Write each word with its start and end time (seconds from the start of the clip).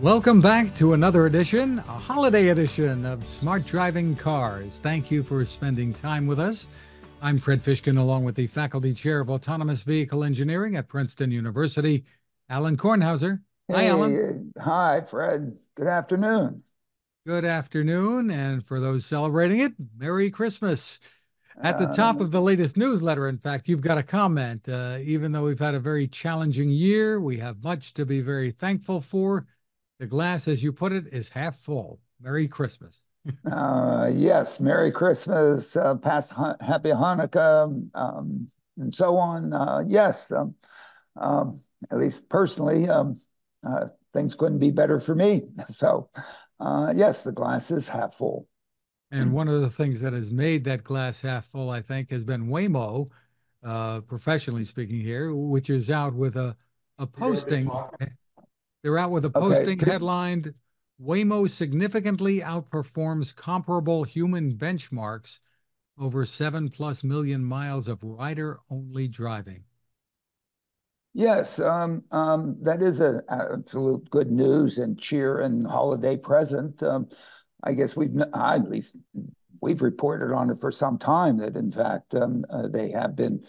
Welcome 0.00 0.40
back 0.40 0.74
to 0.76 0.94
another 0.94 1.26
edition, 1.26 1.78
a 1.80 1.82
holiday 1.82 2.48
edition 2.48 3.04
of 3.04 3.22
Smart 3.22 3.66
Driving 3.66 4.16
Cars. 4.16 4.78
Thank 4.78 5.10
you 5.10 5.22
for 5.22 5.44
spending 5.44 5.92
time 5.92 6.26
with 6.26 6.40
us. 6.40 6.66
I'm 7.20 7.36
Fred 7.36 7.62
Fishkin, 7.62 7.98
along 7.98 8.24
with 8.24 8.34
the 8.34 8.46
Faculty 8.46 8.94
Chair 8.94 9.20
of 9.20 9.28
Autonomous 9.28 9.82
Vehicle 9.82 10.24
Engineering 10.24 10.74
at 10.74 10.88
Princeton 10.88 11.30
University, 11.30 12.04
Alain 12.48 12.78
Kornhauser. 12.78 13.42
Hi, 13.70 13.82
Alain. 13.84 14.52
Hi, 14.58 15.02
Fred. 15.02 15.58
Good 15.74 15.88
afternoon. 15.88 16.62
Good 17.26 17.44
afternoon. 17.44 18.30
And 18.30 18.64
for 18.64 18.80
those 18.80 19.04
celebrating 19.04 19.60
it, 19.60 19.74
Merry 19.98 20.30
Christmas. 20.30 20.98
At 21.60 21.78
the 21.78 21.92
top 21.92 22.22
of 22.22 22.30
the 22.30 22.40
latest 22.40 22.78
newsletter, 22.78 23.28
in 23.28 23.36
fact, 23.36 23.68
you've 23.68 23.82
got 23.82 23.98
a 23.98 24.02
comment. 24.02 24.66
Uh, 24.66 24.96
even 25.02 25.32
though 25.32 25.44
we've 25.44 25.60
had 25.60 25.74
a 25.74 25.80
very 25.80 26.08
challenging 26.08 26.70
year, 26.70 27.20
we 27.20 27.36
have 27.36 27.62
much 27.62 27.92
to 27.94 28.06
be 28.06 28.22
very 28.22 28.50
thankful 28.50 29.02
for. 29.02 29.46
The 30.00 30.06
glass, 30.06 30.48
as 30.48 30.62
you 30.62 30.72
put 30.72 30.92
it, 30.92 31.08
is 31.12 31.28
half 31.28 31.56
full. 31.56 32.00
Merry 32.22 32.48
Christmas. 32.48 33.02
uh, 33.52 34.10
yes, 34.10 34.58
Merry 34.58 34.90
Christmas, 34.90 35.76
uh, 35.76 35.94
past 35.96 36.32
ha- 36.32 36.56
Happy 36.62 36.88
Hanukkah, 36.88 37.86
um, 37.94 38.50
and 38.78 38.94
so 38.94 39.18
on. 39.18 39.52
Uh, 39.52 39.84
yes, 39.86 40.32
um, 40.32 40.54
um, 41.16 41.60
at 41.90 41.98
least 41.98 42.30
personally, 42.30 42.88
um, 42.88 43.20
uh, 43.62 43.88
things 44.14 44.34
couldn't 44.34 44.58
be 44.58 44.70
better 44.70 45.00
for 45.00 45.14
me. 45.14 45.42
So, 45.68 46.08
uh, 46.60 46.94
yes, 46.96 47.22
the 47.22 47.32
glass 47.32 47.70
is 47.70 47.86
half 47.86 48.14
full. 48.14 48.48
And 49.10 49.34
one 49.34 49.48
of 49.48 49.60
the 49.60 49.70
things 49.70 50.00
that 50.00 50.14
has 50.14 50.30
made 50.30 50.64
that 50.64 50.82
glass 50.82 51.20
half 51.20 51.44
full, 51.44 51.68
I 51.68 51.82
think, 51.82 52.10
has 52.10 52.24
been 52.24 52.46
Waymo, 52.46 53.10
uh, 53.62 54.00
professionally 54.00 54.64
speaking 54.64 55.00
here, 55.00 55.34
which 55.34 55.68
is 55.68 55.90
out 55.90 56.14
with 56.14 56.36
a, 56.36 56.56
a 56.98 57.06
posting 57.06 57.70
they're 58.82 58.98
out 58.98 59.10
with 59.10 59.24
a 59.24 59.30
posting 59.30 59.80
okay. 59.80 59.90
headlined 59.90 60.54
Waymo 61.00 61.48
significantly 61.48 62.40
outperforms 62.40 63.34
comparable 63.34 64.04
human 64.04 64.54
benchmarks 64.54 65.40
over 65.98 66.26
seven 66.26 66.68
plus 66.68 67.02
million 67.02 67.44
miles 67.44 67.88
of 67.88 68.02
rider 68.02 68.60
only 68.70 69.08
driving. 69.08 69.64
Yes, 71.12 71.58
um, 71.58 72.04
um, 72.12 72.56
that 72.62 72.82
is 72.82 73.00
a 73.00 73.22
absolute 73.28 74.08
good 74.10 74.30
news 74.30 74.78
and 74.78 74.98
cheer 74.98 75.40
and 75.40 75.66
holiday 75.66 76.16
present. 76.16 76.82
Um, 76.82 77.08
I 77.64 77.72
guess 77.72 77.96
we've, 77.96 78.14
I, 78.32 78.56
at 78.56 78.70
least 78.70 78.96
we've 79.60 79.82
reported 79.82 80.34
on 80.34 80.50
it 80.50 80.58
for 80.58 80.70
some 80.70 80.98
time 80.98 81.38
that 81.38 81.56
in 81.56 81.72
fact 81.72 82.14
um, 82.14 82.44
uh, 82.50 82.68
they 82.68 82.90
have 82.90 83.16
been 83.16 83.44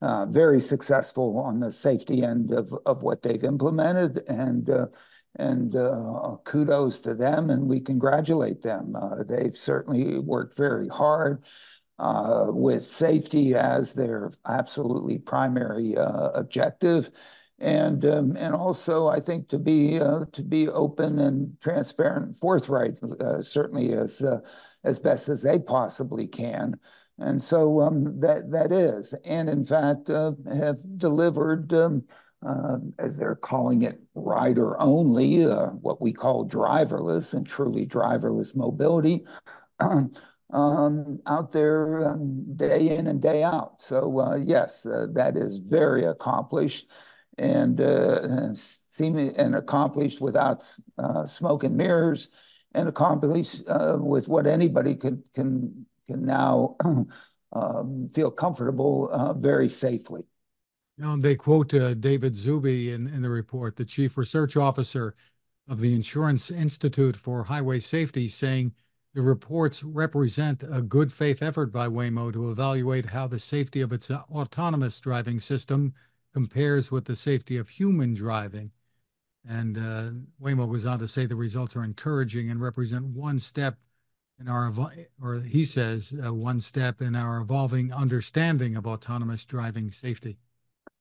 very 0.00 0.60
successful 0.60 1.38
on 1.38 1.60
the 1.60 1.72
safety 1.72 2.22
end 2.22 2.52
of, 2.52 2.72
what 3.02 3.22
they've 3.22 3.44
implemented. 3.44 4.22
And, 4.28 4.68
uh, 4.70 4.86
and 5.38 5.76
uh, 5.76 6.36
kudos 6.44 7.00
to 7.02 7.14
them, 7.14 7.50
and 7.50 7.68
we 7.68 7.80
congratulate 7.80 8.62
them. 8.62 8.96
Uh, 8.96 9.22
they've 9.22 9.56
certainly 9.56 10.18
worked 10.18 10.56
very 10.56 10.88
hard 10.88 11.44
uh, 11.98 12.46
with 12.48 12.82
safety 12.82 13.54
as 13.54 13.92
their 13.92 14.30
absolutely 14.46 15.18
primary 15.18 15.94
objective. 15.98 17.10
And 17.58 18.04
um, 18.04 18.36
and 18.36 18.54
also, 18.54 19.08
I 19.08 19.20
think 19.20 19.48
to 19.48 19.58
be 19.58 19.98
to 19.98 20.42
be 20.46 20.68
open 20.68 21.18
and 21.18 21.58
transparent, 21.60 22.26
and 22.26 22.36
forthright, 22.36 22.98
certainly 23.40 23.92
as 23.94 24.22
as 24.84 24.98
best 25.00 25.28
as 25.28 25.42
they 25.42 25.58
possibly 25.58 26.26
can. 26.26 26.78
And 27.18 27.42
so 27.42 27.80
um, 27.80 28.20
that 28.20 28.50
that 28.50 28.72
is, 28.72 29.14
and 29.24 29.48
in 29.48 29.64
fact, 29.64 30.10
uh, 30.10 30.32
have 30.52 30.76
delivered, 30.98 31.72
um, 31.72 32.04
uh, 32.46 32.78
as 32.98 33.16
they're 33.16 33.34
calling 33.34 33.82
it, 33.82 34.00
rider 34.14 34.78
only, 34.80 35.46
uh, 35.46 35.68
what 35.68 36.02
we 36.02 36.12
call 36.12 36.46
driverless 36.46 37.32
and 37.32 37.46
truly 37.46 37.86
driverless 37.86 38.54
mobility. 38.54 39.24
Um, 40.52 41.18
out 41.26 41.50
there 41.50 42.08
um, 42.08 42.54
day 42.54 42.96
in 42.96 43.08
and 43.08 43.20
day 43.20 43.42
out. 43.42 43.82
So 43.82 44.20
uh, 44.20 44.36
yes, 44.36 44.86
uh, 44.86 45.08
that 45.10 45.36
is 45.36 45.58
very 45.58 46.04
accomplished 46.04 46.88
and 47.36 47.80
uh, 47.80 48.20
and 49.00 49.54
accomplished 49.56 50.20
without 50.20 50.64
smoke 51.24 51.64
and 51.64 51.76
mirrors, 51.76 52.28
and 52.74 52.88
accomplished 52.88 53.64
with 53.98 54.28
what 54.28 54.46
anybody 54.46 54.94
can 54.94 55.24
can 55.34 55.84
can 56.06 56.24
now 56.24 56.76
um, 57.52 58.10
feel 58.14 58.30
comfortable 58.30 59.08
uh, 59.12 59.32
very 59.32 59.68
safely. 59.68 60.22
Now, 60.98 61.16
they 61.16 61.34
quote 61.36 61.74
uh, 61.74 61.94
David 61.94 62.34
Zuby 62.34 62.92
in, 62.92 63.06
in 63.06 63.20
the 63.20 63.28
report, 63.28 63.76
the 63.76 63.84
chief 63.84 64.16
research 64.16 64.56
officer 64.56 65.14
of 65.68 65.80
the 65.80 65.94
Insurance 65.94 66.50
Institute 66.50 67.16
for 67.16 67.44
Highway 67.44 67.80
Safety, 67.80 68.28
saying 68.28 68.72
the 69.14 69.22
reports 69.22 69.82
represent 69.82 70.62
a 70.62 70.80
good 70.80 71.12
faith 71.12 71.42
effort 71.42 71.72
by 71.72 71.88
Waymo 71.88 72.32
to 72.32 72.50
evaluate 72.50 73.06
how 73.06 73.26
the 73.26 73.38
safety 73.38 73.80
of 73.80 73.92
its 73.92 74.10
autonomous 74.10 75.00
driving 75.00 75.40
system 75.40 75.92
compares 76.32 76.90
with 76.90 77.06
the 77.06 77.16
safety 77.16 77.56
of 77.56 77.68
human 77.68 78.14
driving. 78.14 78.70
And 79.48 79.78
uh, 79.78 80.10
Waymo 80.42 80.68
was 80.68 80.86
on 80.86 80.98
to 80.98 81.08
say 81.08 81.24
the 81.24 81.36
results 81.36 81.76
are 81.76 81.84
encouraging 81.84 82.50
and 82.50 82.60
represent 82.60 83.04
one 83.04 83.38
step 83.38 83.78
in 84.40 84.48
our, 84.48 84.72
or 85.22 85.40
he 85.40 85.64
says, 85.64 86.12
uh, 86.24 86.32
one 86.32 86.60
step 86.60 87.00
in 87.00 87.16
our 87.16 87.40
evolving 87.40 87.92
understanding 87.92 88.76
of 88.76 88.86
autonomous 88.86 89.44
driving 89.44 89.90
safety. 89.90 90.38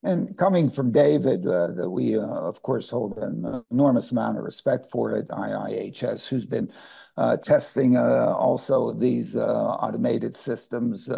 And 0.03 0.37
coming 0.37 0.69
from 0.69 0.91
David, 0.91 1.47
uh, 1.47 1.67
that 1.71 1.89
we, 1.89 2.15
uh, 2.15 2.21
of 2.21 2.61
course, 2.61 2.91
hold 2.91 3.17
an 3.17 3.63
enormous 3.71 4.11
amount 4.11 4.37
of 4.37 4.43
respect 4.43 4.91
for 4.91 5.17
at 5.17 5.29
IIHS, 5.29 6.27
who's 6.27 6.45
been 6.45 6.71
uh, 7.17 7.37
testing 7.37 7.97
uh, 7.97 8.35
also 8.37 8.93
these 8.93 9.35
uh, 9.35 9.41
automated 9.41 10.37
systems 10.37 11.09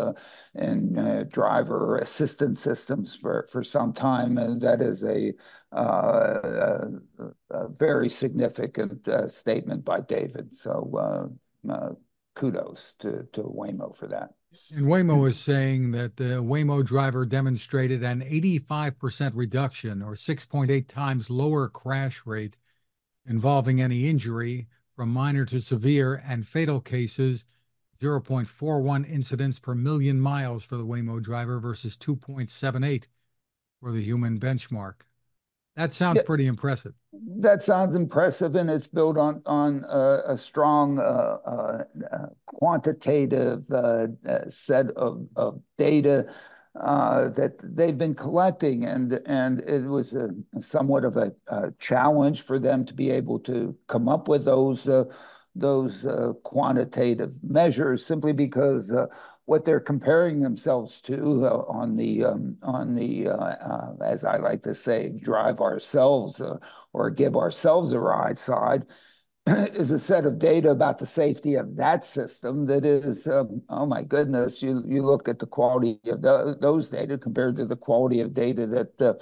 and 0.56 1.30
driver 1.30 1.98
assistance 1.98 2.62
systems 2.62 3.14
for, 3.14 3.50
for 3.52 3.62
some 3.62 3.92
time. 3.92 4.38
And 4.38 4.62
that 4.62 4.82
is 4.82 5.04
a, 5.04 5.34
a, 5.74 6.88
a 7.50 7.68
very 7.68 8.10
significant 8.10 9.10
statement 9.30 9.84
by 9.84 10.00
David. 10.00 10.56
So 10.56 11.30
kudos 12.38 12.94
to, 13.00 13.28
to 13.34 13.42
Waymo 13.42 13.96
for 13.96 14.08
that. 14.08 14.34
And 14.72 14.86
Waymo 14.86 15.28
is 15.28 15.40
saying 15.40 15.92
that 15.92 16.18
the 16.18 16.42
Waymo 16.44 16.86
driver 16.86 17.26
demonstrated 17.26 18.04
an 18.04 18.22
85% 18.22 19.32
reduction 19.36 20.02
or 20.02 20.14
6.8 20.14 20.88
times 20.88 21.30
lower 21.30 21.68
crash 21.68 22.22
rate 22.26 22.58
involving 23.26 23.82
any 23.82 24.08
injury 24.08 24.68
from 24.96 25.10
minor 25.10 25.46
to 25.46 25.60
severe 25.60 26.24
and 26.26 26.48
fatal 26.48 26.80
cases, 26.80 27.46
0.41 28.00 29.10
incidents 29.10 29.60
per 29.60 29.76
million 29.76 30.20
miles 30.20 30.64
for 30.64 30.78
the 30.78 30.86
Waymo 30.86 31.22
driver 31.22 31.60
versus 31.60 31.98
2.78 31.98 33.06
for 33.80 33.92
the 33.92 34.02
human 34.02 34.40
benchmark. 34.40 35.02
That 35.78 35.94
sounds 35.94 36.24
pretty 36.24 36.48
impressive. 36.48 36.94
That 37.14 37.62
sounds 37.62 37.96
impressive, 37.96 38.56
and 38.56 38.68
it's 38.68 38.88
built 38.88 39.16
on 39.16 39.44
on 39.46 39.86
uh, 39.86 40.24
a 40.26 40.36
strong 40.36 40.98
uh, 40.98 41.38
uh, 41.46 41.84
quantitative 42.48 43.64
uh, 43.72 44.08
uh, 44.28 44.50
set 44.50 44.90
of, 44.92 45.28
of 45.36 45.62
data 45.78 46.26
that 46.74 47.54
they've 47.62 47.98
been 47.98 48.16
collecting, 48.16 48.86
and 48.86 49.22
and 49.28 49.62
it 49.62 49.84
was 49.84 50.16
a 50.16 50.32
somewhat 50.60 51.06
of 51.06 51.16
a, 51.16 51.32
a, 51.50 51.72
challenge 51.78 52.42
for 52.42 52.58
them 52.58 52.84
to 52.84 52.94
be 52.96 53.12
able 53.12 53.38
to 53.42 53.78
come 53.86 54.10
up 54.10 54.28
with 54.28 54.46
those 54.46 54.90
those 55.56 56.08
quantitative 56.42 57.34
measures, 57.44 58.04
simply 58.04 58.34
because 58.34 58.92
what 59.48 59.64
they're 59.64 59.80
comparing 59.80 60.42
themselves 60.42 61.00
to 61.00 61.46
uh, 61.48 61.64
on 61.70 61.96
the 61.96 62.26
um, 62.26 62.58
on 62.62 62.94
the 62.94 63.30
uh, 63.30 63.34
uh, 63.34 63.94
as 64.06 64.26
I 64.26 64.38
like 64.38 64.62
to 64.64 64.76
say, 64.76 65.10
drive 65.10 65.62
ourselves 65.62 66.42
uh, 66.42 66.58
or 66.92 67.10
give 67.10 67.38
ourselves 67.38 67.94
a 67.94 68.00
ride 68.00 68.38
side 68.38 68.86
is 69.48 69.92
a 69.92 70.00
set 70.00 70.26
of 70.26 70.38
data 70.38 70.70
about 70.70 70.98
the 70.98 71.06
safety 71.06 71.56
of 71.56 71.78
that 71.78 72.04
system 72.04 72.66
that 72.66 72.84
is 72.84 73.26
um, 73.26 73.62
oh 73.70 73.86
my 73.86 74.04
goodness 74.04 74.62
you 74.62 74.84
you 74.86 75.02
look 75.02 75.30
at 75.30 75.40
the 75.40 75.48
quality 75.48 75.98
of 76.08 76.22
the, 76.22 76.58
those 76.60 76.90
data 76.90 77.18
compared 77.18 77.56
to 77.56 77.66
the 77.66 77.78
quality 77.78 78.20
of 78.20 78.34
data 78.34 78.68
that 78.68 79.02
uh, 79.02 79.14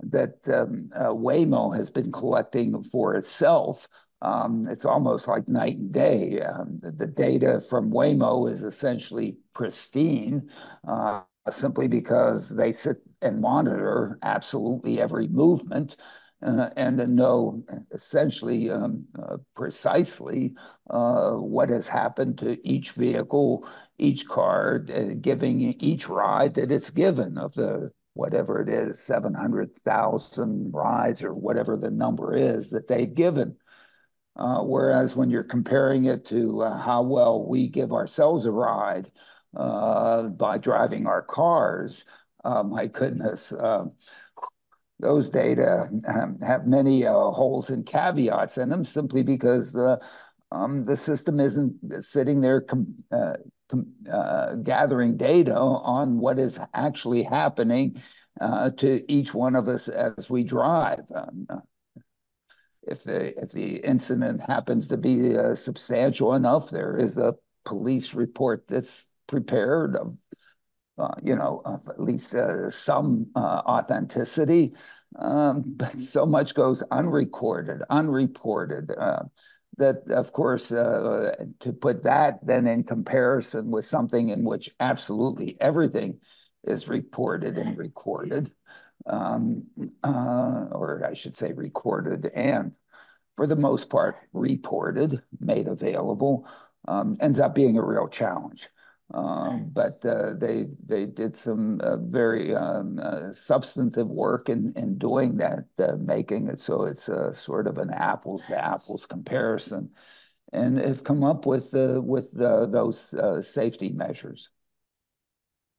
that 0.00 0.46
um, 0.48 0.90
uh, 0.94 1.06
Waymo 1.08 1.74
has 1.74 1.88
been 1.88 2.12
collecting 2.12 2.82
for 2.82 3.14
itself 3.14 3.88
it's 4.22 4.84
almost 4.84 5.28
like 5.28 5.48
night 5.48 5.76
and 5.76 5.92
day. 5.92 6.40
Um, 6.40 6.80
the, 6.82 7.06
data 7.06 7.60
from 7.60 7.90
Waymo 7.90 8.50
is 8.50 8.64
essentially 8.64 9.36
pristine 9.54 10.50
uh, 10.88 11.22
simply 11.50 11.88
because 11.88 12.48
they 12.48 12.72
sit 12.72 12.98
and 13.22 13.40
monitor 13.40 14.18
absolutely 14.22 15.00
every 15.00 15.28
movement 15.28 15.96
uh, 16.42 16.70
and 16.76 16.98
know 17.06 17.62
essentially 17.92 18.70
um, 18.70 19.04
uh, 19.22 19.36
precisely 19.54 20.54
what 21.36 21.68
has 21.70 21.88
happened 21.88 22.38
to 22.38 22.58
each 22.66 22.92
vehicle, 22.92 23.66
each 23.98 24.26
car, 24.28 24.78
giving 24.78 25.60
each 25.80 26.08
ride 26.08 26.54
that 26.54 26.72
it's 26.72 26.90
given 26.90 27.38
of 27.38 27.54
the 27.54 27.90
whatever 28.14 28.60
it 28.60 28.68
is, 28.68 29.00
700,000 29.00 30.72
rides 30.72 31.24
or 31.24 31.34
whatever 31.34 31.76
the 31.76 31.90
number 31.90 32.34
is 32.34 32.70
that 32.70 32.88
they've 32.88 33.14
given. 33.14 33.56
Uh, 34.36 34.60
whereas 34.62 35.14
when 35.14 35.30
you're 35.30 35.44
comparing 35.44 36.06
it 36.06 36.24
to 36.24 36.62
uh, 36.62 36.76
how 36.76 37.02
well 37.02 37.46
we 37.46 37.68
give 37.68 37.92
ourselves 37.92 38.46
a 38.46 38.50
ride 38.50 39.10
uh, 39.56 40.24
by 40.24 40.58
driving 40.58 41.06
our 41.06 41.22
cars, 41.22 42.04
my 42.44 42.86
goodness, 42.86 43.52
those 45.00 45.28
data 45.28 45.88
um, 46.08 46.38
have 46.40 46.66
many 46.66 47.02
holes 47.02 47.70
and 47.70 47.86
caveats 47.86 48.58
in 48.58 48.68
them 48.68 48.84
simply 48.84 49.22
because 49.22 49.76
um, 50.50 50.84
the 50.84 50.96
system 50.96 51.38
isn't 51.38 52.04
sitting 52.04 52.40
there 52.40 52.66
gathering 54.62 55.16
data 55.16 55.56
on 55.56 56.18
what 56.18 56.38
is 56.40 56.58
actually 56.74 57.22
happening 57.22 58.02
to 58.76 59.12
each 59.12 59.32
one 59.32 59.54
of 59.54 59.68
us 59.68 59.88
as 59.88 60.28
we 60.28 60.42
drive. 60.42 61.04
If 62.86 63.04
the 63.04 63.38
if 63.40 63.50
the 63.50 63.76
incident 63.76 64.40
happens 64.40 64.88
to 64.88 64.96
be 64.96 65.36
uh, 65.36 65.54
substantial 65.54 66.34
enough, 66.34 66.70
there 66.70 66.96
is 66.96 67.18
a 67.18 67.34
police 67.64 68.14
report 68.14 68.64
that's 68.68 69.06
prepared 69.26 69.96
of, 69.96 70.16
uh, 70.98 71.14
you 71.22 71.34
know, 71.34 71.62
of 71.64 71.88
at 71.88 72.00
least 72.00 72.34
uh, 72.34 72.70
some 72.70 73.26
uh, 73.34 73.62
authenticity. 73.66 74.74
Um, 75.16 75.62
but 75.66 76.00
so 76.00 76.26
much 76.26 76.54
goes 76.54 76.82
unrecorded, 76.90 77.82
unreported. 77.88 78.90
Uh, 78.90 79.24
that, 79.76 80.08
of 80.10 80.32
course, 80.32 80.70
uh, 80.70 81.34
to 81.60 81.72
put 81.72 82.04
that 82.04 82.38
then 82.46 82.66
in 82.66 82.84
comparison 82.84 83.70
with 83.70 83.84
something 83.84 84.28
in 84.28 84.44
which 84.44 84.70
absolutely 84.78 85.56
everything 85.60 86.20
is 86.62 86.88
reported 86.88 87.58
and 87.58 87.76
recorded, 87.76 88.52
um, 89.06 89.64
uh, 90.02 90.66
or 90.72 91.04
I 91.04 91.14
should 91.14 91.36
say 91.36 91.52
recorded 91.52 92.26
and 92.34 92.72
for 93.36 93.46
the 93.46 93.56
most 93.56 93.90
part 93.90 94.16
reported, 94.32 95.20
made 95.40 95.66
available, 95.66 96.46
um, 96.86 97.16
ends 97.20 97.40
up 97.40 97.54
being 97.54 97.78
a 97.78 97.84
real 97.84 98.08
challenge. 98.08 98.68
Um, 99.12 99.70
but 99.72 100.04
uh, 100.04 100.32
they 100.34 100.66
they 100.84 101.04
did 101.04 101.36
some 101.36 101.78
uh, 101.82 101.98
very 101.98 102.54
um, 102.54 102.98
uh, 103.00 103.32
substantive 103.34 104.08
work 104.08 104.48
in, 104.48 104.72
in 104.76 104.96
doing 104.96 105.36
that, 105.36 105.66
uh, 105.78 105.96
making 105.98 106.48
it 106.48 106.60
so 106.60 106.84
it's 106.84 107.08
a 107.08 107.34
sort 107.34 107.66
of 107.66 107.76
an 107.78 107.90
apples 107.90 108.46
to 108.46 108.56
apples 108.56 109.04
comparison, 109.04 109.90
and 110.52 110.78
have 110.78 111.04
come 111.04 111.22
up 111.22 111.44
with 111.44 111.70
with 111.74 112.32
those 112.32 113.12
uh, 113.14 113.42
safety 113.42 113.90
measures. 113.90 114.48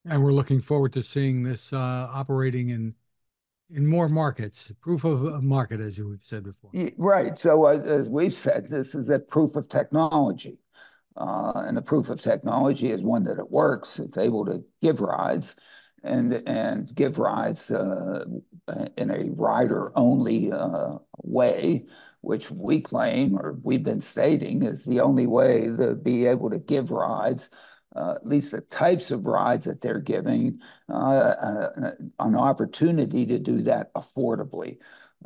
And 0.05 0.23
we're 0.23 0.31
looking 0.31 0.61
forward 0.61 0.93
to 0.93 1.01
seeing 1.01 1.41
this 1.41 1.73
uh, 1.73 2.07
operating 2.11 2.69
in 2.69 2.93
in 3.69 3.87
more 3.87 4.07
markets. 4.07 4.71
Proof 4.81 5.03
of 5.03 5.43
market, 5.43 5.79
as 5.79 5.99
we've 5.99 6.21
said 6.21 6.43
before. 6.43 6.71
Right. 6.97 7.37
So 7.37 7.65
uh, 7.65 7.79
as 7.79 8.09
we've 8.09 8.33
said, 8.33 8.67
this 8.69 8.95
is 8.95 9.09
a 9.09 9.19
proof 9.19 9.55
of 9.55 9.69
technology. 9.69 10.59
Uh, 11.17 11.63
and 11.65 11.77
the 11.77 11.81
proof 11.81 12.09
of 12.09 12.21
technology 12.21 12.91
is 12.91 13.01
one 13.01 13.23
that 13.23 13.39
it 13.39 13.49
works. 13.49 13.99
It's 13.99 14.17
able 14.17 14.45
to 14.45 14.63
give 14.81 14.99
rides 14.99 15.55
and 16.03 16.33
and 16.47 16.93
give 16.93 17.17
rides 17.17 17.71
uh, 17.71 18.25
in 18.97 19.11
a 19.11 19.29
rider 19.31 19.91
only 19.97 20.51
uh, 20.51 20.97
way, 21.23 21.85
which 22.21 22.51
we 22.51 22.81
claim 22.81 23.37
or 23.37 23.57
we've 23.63 23.83
been 23.83 24.01
stating 24.01 24.63
is 24.63 24.83
the 24.83 24.99
only 24.99 25.25
way 25.25 25.67
to 25.77 25.95
be 25.95 26.25
able 26.25 26.49
to 26.49 26.59
give 26.59 26.91
rides 26.91 27.49
uh, 27.95 28.13
at 28.15 28.25
least 28.25 28.51
the 28.51 28.61
types 28.61 29.11
of 29.11 29.25
rides 29.25 29.65
that 29.65 29.81
they're 29.81 29.99
giving, 29.99 30.59
uh, 30.89 30.93
uh, 30.93 31.91
an 32.19 32.35
opportunity 32.35 33.25
to 33.25 33.39
do 33.39 33.61
that 33.61 33.93
affordably. 33.93 34.77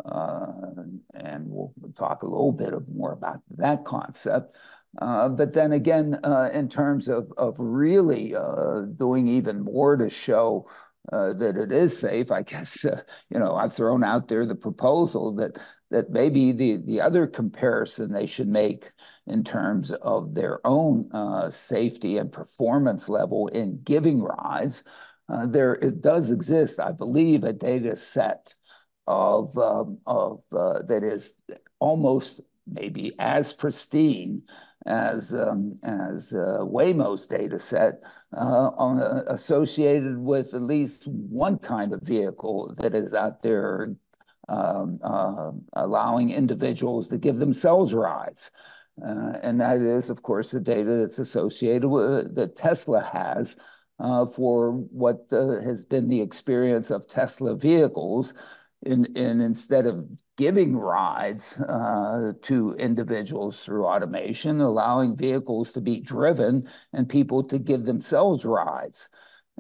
and 0.06 1.46
we'll 1.48 1.74
talk 1.98 2.24
a 2.24 2.28
little 2.28 2.52
bit 2.52 2.74
more 2.94 3.12
about 3.12 3.42
that 3.58 3.86
concept. 3.86 4.56
but 5.00 5.54
then 5.54 5.72
again, 5.72 6.20
in 6.54 6.70
terms 6.70 7.08
of, 7.08 7.32
of 7.38 7.56
really 7.58 8.34
doing 8.98 9.28
even 9.28 9.62
more 9.62 9.98
to 9.98 10.10
show 10.10 10.68
uh, 11.12 11.34
that 11.34 11.58
it 11.58 11.72
is 11.72 11.98
safe. 11.98 12.32
I 12.32 12.44
guess 12.44 12.86
uh, 12.86 13.02
you 13.30 13.40
know 13.40 13.56
I've 13.56 13.74
thrown 13.74 14.04
out 14.04 14.28
there 14.28 14.46
the 14.46 14.56
proposal 14.56 15.34
that 15.36 15.58
that 15.92 16.10
maybe 16.10 16.52
the 16.52 16.78
the 16.78 17.02
other 17.02 17.28
comparison 17.28 18.12
they 18.12 18.26
should 18.26 18.48
make 18.48 18.92
in 19.28 19.44
terms 19.44 19.92
of 19.92 20.34
their 20.34 20.66
own 20.66 21.10
uh, 21.14 21.50
safety 21.50 22.18
and 22.18 22.32
performance 22.32 23.10
level 23.10 23.48
in 23.48 23.82
giving 23.84 24.22
rides. 24.22 24.84
Uh, 25.28 25.46
there 25.46 25.76
it 25.76 26.02
does 26.02 26.32
exist, 26.32 26.80
I 26.80 26.92
believe, 26.92 27.44
a 27.44 27.54
data 27.54 27.96
set 27.96 28.54
of 29.08 29.58
um, 29.58 30.00
of 30.06 30.42
uh, 30.52 30.82
that 30.84 31.04
is 31.04 31.34
almost 31.80 32.42
maybe 32.68 33.14
as 33.20 33.54
pristine 33.54 34.44
as 34.86 35.34
um, 35.34 35.78
as 35.84 36.34
uh, 36.34 36.60
Waymo's 36.62 37.26
data 37.28 37.60
set 37.60 38.02
uh, 38.36 38.72
on, 38.78 39.02
uh, 39.02 39.24
associated 39.28 40.18
with 40.18 40.54
at 40.54 40.62
least 40.62 41.08
one 41.08 41.58
kind 41.58 41.94
of 41.94 42.02
vehicle 42.02 42.74
that 42.78 42.96
is 42.96 43.14
out 43.14 43.42
there 43.42 43.96
um, 44.50 45.00
uh, 45.04 45.52
allowing 45.74 46.32
individuals 46.32 47.08
to 47.10 47.18
give 47.18 47.38
themselves 47.38 47.94
rides. 47.94 48.52
Uh, 49.02 49.34
and 49.44 49.62
that 49.62 49.78
is, 49.78 50.10
of 50.10 50.22
course, 50.24 50.52
the 50.52 50.60
data 50.60 50.98
that's 50.98 51.20
associated 51.20 51.88
with 51.88 52.36
that 52.36 52.58
Tesla 52.58 53.02
has 53.02 53.56
uh, 54.00 54.26
for 54.26 54.72
what 54.72 55.28
has 55.32 55.86
been 55.86 56.10
the 56.10 56.22
experience 56.22 56.90
of 56.90 57.08
Tesla 57.08 57.56
vehicles. 57.56 58.34
In, 58.84 59.06
in 59.18 59.42
instead 59.42 59.86
of 59.86 60.08
giving 60.40 60.78
rides 60.78 61.60
uh, 61.60 62.32
to 62.44 62.74
individuals 62.76 63.60
through 63.60 63.86
automation, 63.86 64.62
allowing 64.62 65.18
vehicles 65.18 65.74
to 65.74 65.82
be 65.82 66.00
driven 66.00 66.66
and 66.94 67.10
people 67.10 67.44
to 67.44 67.60
give 67.60 67.84
themselves 67.84 68.46
rides. 68.46 69.10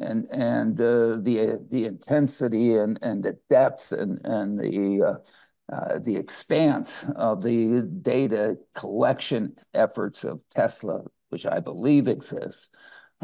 And, 0.01 0.28
and 0.31 0.80
uh, 0.80 1.18
the, 1.22 1.60
the 1.69 1.86
intensity 1.86 2.75
and, 2.75 2.98
and 3.01 3.24
the 3.24 3.38
depth 3.50 3.92
and, 3.92 4.19
and 4.24 4.60
the, 4.60 5.04
uh, 5.04 5.75
uh 5.75 6.00
the 6.00 6.16
expanse 6.16 7.06
of 7.16 7.44
the 7.44 7.81
data 8.01 8.57
collection 8.74 9.56
efforts 9.74 10.24
of 10.24 10.40
Tesla, 10.56 11.01
which 11.30 11.46
I 11.46 11.60
believe 11.60 12.07
exists, 12.07 12.69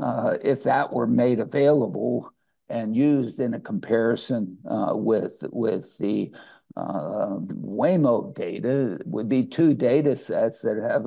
uh, 0.01 0.37
if 0.43 0.63
that 0.63 0.91
were 0.91 1.07
made 1.07 1.39
available 1.39 2.31
and 2.67 2.95
used 2.95 3.39
in 3.39 3.53
a 3.53 3.59
comparison 3.59 4.57
uh, 4.69 4.93
with, 4.95 5.43
with 5.51 5.97
the 5.97 6.31
uh, 6.75 7.37
Waymo 7.39 8.35
data 8.35 8.99
would 9.05 9.29
be 9.29 9.45
two 9.45 9.73
data 9.73 10.15
sets 10.17 10.61
that 10.61 10.77
have 10.77 11.05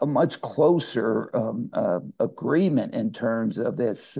a 0.00 0.06
much 0.06 0.40
closer 0.40 1.30
um, 1.34 1.68
agreement 2.20 2.94
in 2.94 3.12
terms 3.12 3.58
of 3.58 3.80
its 3.80 4.16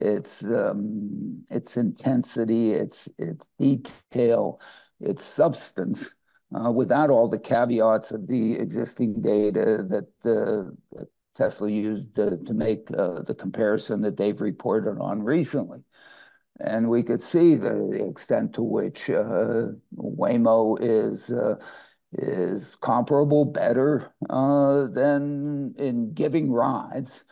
its 0.00 0.44
um, 0.44 1.44
its 1.50 1.76
intensity, 1.76 2.72
its 2.72 3.08
its 3.18 3.46
detail, 3.58 4.60
its 5.00 5.24
substance, 5.24 6.14
uh, 6.54 6.70
without 6.70 7.10
all 7.10 7.28
the 7.28 7.38
caveats 7.38 8.12
of 8.12 8.26
the 8.26 8.54
existing 8.54 9.20
data 9.20 9.84
that, 9.88 10.06
that 10.22 11.08
Tesla 11.34 11.70
used 11.70 12.14
to, 12.16 12.36
to 12.38 12.54
make 12.54 12.88
uh, 12.96 13.22
the 13.22 13.34
comparison 13.34 14.02
that 14.02 14.16
they've 14.16 14.40
reported 14.40 14.98
on 15.00 15.22
recently. 15.22 15.80
And 16.60 16.88
we 16.88 17.04
could 17.04 17.22
see 17.22 17.54
the 17.54 18.04
extent 18.08 18.54
to 18.54 18.62
which 18.62 19.08
uh, 19.10 19.66
Waymo 19.96 20.78
is 20.80 21.30
uh, 21.30 21.56
is 22.14 22.74
comparable, 22.76 23.44
better 23.44 24.10
uh, 24.30 24.86
than 24.86 25.74
in 25.78 26.14
giving 26.14 26.50
rides 26.50 27.24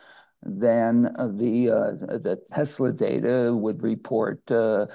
than 0.47 1.03
the 1.37 1.69
uh, 1.69 2.17
the 2.17 2.41
Tesla 2.49 2.93
data 2.93 3.53
would 3.53 3.83
report 3.83 4.39
uh, 4.49 4.87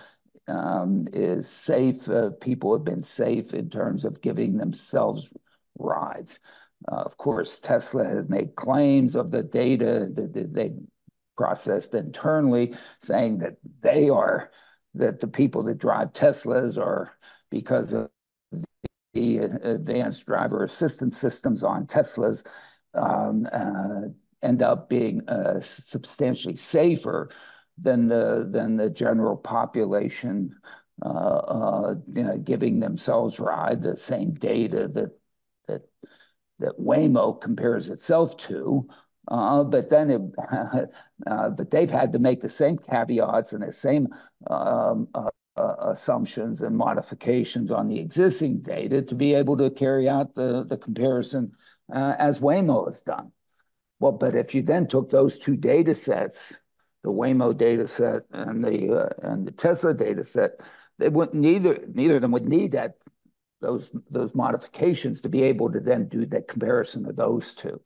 um, 0.49 1.06
is 1.12 1.49
safe. 1.49 2.09
Uh, 2.09 2.30
people 2.40 2.73
have 2.73 2.85
been 2.85 3.02
safe 3.02 3.52
in 3.52 3.68
terms 3.68 4.04
of 4.04 4.23
giving 4.23 4.56
themselves 4.56 5.32
rides. 5.78 6.40
of 6.88 7.16
course, 7.16 7.61
Tesla 7.61 8.04
has 8.04 8.28
made 8.28 8.56
claims 8.56 9.14
of 9.14 9.30
the 9.30 9.42
data 9.42 10.09
that 10.14 10.52
they 10.52 10.73
processed 11.37 11.94
internally, 11.94 12.75
saying 13.00 13.38
that 13.38 13.56
they 13.82 14.09
are 14.09 14.50
that 14.94 15.21
the 15.21 15.28
people 15.28 15.62
that 15.64 15.78
drive 15.78 16.12
Teslas 16.12 16.78
are 16.78 17.12
because 17.50 17.92
of 17.92 18.09
the 19.14 19.38
advanced 19.38 20.26
driver 20.26 20.64
assistance 20.64 21.16
systems 21.16 21.62
on 21.62 21.87
Teslas 21.87 22.47
um, 22.94 23.47
uh, 23.52 24.02
end 24.42 24.62
up 24.62 24.88
being 24.88 25.26
uh, 25.28 25.61
substantially 25.61 26.56
safer 26.56 27.30
than 27.78 28.08
the 28.08 28.49
than 28.50 28.76
the 28.76 28.90
general 28.90 29.37
population 29.37 30.54
uh, 31.04 31.08
uh 31.08 31.94
you 32.14 32.22
know, 32.22 32.37
giving 32.38 32.78
themselves 32.80 33.40
ride 33.40 33.82
the 33.82 33.96
same 33.96 34.34
data 34.34 34.88
that 34.88 35.11
that 35.68 35.82
that 36.58 36.78
Waymo 36.78 37.40
compares 37.40 37.88
itself 37.88 38.37
to. 38.37 38.87
Uh, 39.28 39.62
but 39.64 39.88
then, 39.88 40.11
it, 40.11 40.20
uh, 41.26 41.50
but 41.50 41.70
they've 41.70 41.90
had 41.90 42.12
to 42.12 42.18
make 42.18 42.40
the 42.40 42.49
same 42.49 42.76
caveats 42.76 43.52
and 43.52 43.62
the 43.62 43.72
same 43.72 44.08
um, 44.50 45.08
uh, 45.14 45.30
assumptions 45.56 46.62
and 46.62 46.76
modifications 46.76 47.70
on 47.70 47.88
the 47.88 47.99
existing 47.99 48.58
data 48.61 49.02
to 49.02 49.14
be 49.14 49.34
able 49.34 49.56
to 49.56 49.70
carry 49.70 50.08
out 50.08 50.34
the, 50.34 50.64
the 50.64 50.76
comparison 50.76 51.52
as 51.92 52.40
Waymo 52.40 52.87
has 52.87 53.02
done. 53.02 53.30
Well, 54.02 54.11
but 54.11 54.35
if 54.35 54.52
you 54.52 54.62
then 54.62 54.88
took 54.88 55.11
those 55.11 55.38
two 55.38 55.56
data 55.56 55.94
sets, 55.94 56.61
the 57.04 57.11
Waymo 57.12 57.56
data 57.56 57.87
set 57.87 58.25
and 58.32 58.64
the 58.64 58.92
uh, 58.92 59.11
and 59.23 59.47
the 59.47 59.52
Tesla 59.52 59.94
data 59.94 60.25
set, 60.25 60.61
they 60.99 61.09
wouldn't 61.09 61.40
neither 61.40 61.78
neither 61.87 62.16
of 62.16 62.23
them 62.23 62.32
would 62.32 62.49
need 62.49 62.73
that 62.73 62.97
those 63.61 63.92
those 64.11 64.35
modifications 64.35 65.21
to 65.21 65.28
be 65.28 65.44
able 65.44 65.71
to 65.71 65.78
then 65.78 66.09
do 66.09 66.26
that 66.26 66.49
comparison 66.49 67.06
of 67.06 67.14
those 67.14 67.54
two. 67.54 67.80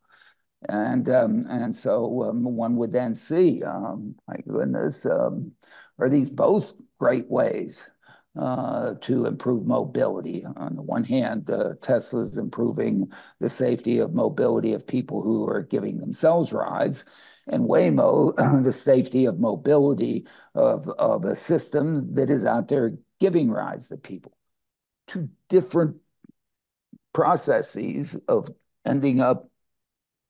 And 0.70 1.06
um, 1.10 1.44
and 1.50 1.76
so 1.76 2.22
um, 2.30 2.44
one 2.44 2.76
would 2.76 2.94
then 2.94 3.14
see, 3.14 3.62
um, 3.62 4.14
my 4.26 4.36
goodness, 4.48 5.04
um, 5.04 5.52
are 5.98 6.08
these 6.08 6.30
both 6.30 6.72
great 6.98 7.30
ways 7.30 7.90
to 8.36 9.26
improve 9.26 9.66
mobility? 9.66 10.44
On 10.56 10.76
the 10.76 10.82
one 10.82 11.04
hand, 11.04 11.50
uh, 11.50 11.74
is 11.88 12.38
improving 12.38 13.10
the 13.40 13.48
safety 13.48 13.98
of 13.98 14.14
mobility 14.14 14.72
of 14.72 14.86
people 14.86 15.22
who 15.22 15.48
are 15.48 15.62
giving 15.62 15.98
themselves 15.98 16.52
rides, 16.52 17.04
and 17.46 17.64
Waymo, 17.64 18.34
the 18.64 18.72
safety 18.72 19.24
of 19.24 19.38
mobility 19.38 20.26
of, 20.54 20.88
of 20.88 21.24
a 21.24 21.36
system 21.36 22.14
that 22.14 22.30
is 22.30 22.44
out 22.44 22.68
there 22.68 22.92
giving 23.20 23.50
rides 23.50 23.88
to 23.88 23.96
people. 23.96 24.36
Two 25.06 25.28
different 25.48 25.96
processes 27.12 28.14
of 28.28 28.50
ending 28.84 29.20
up 29.20 29.48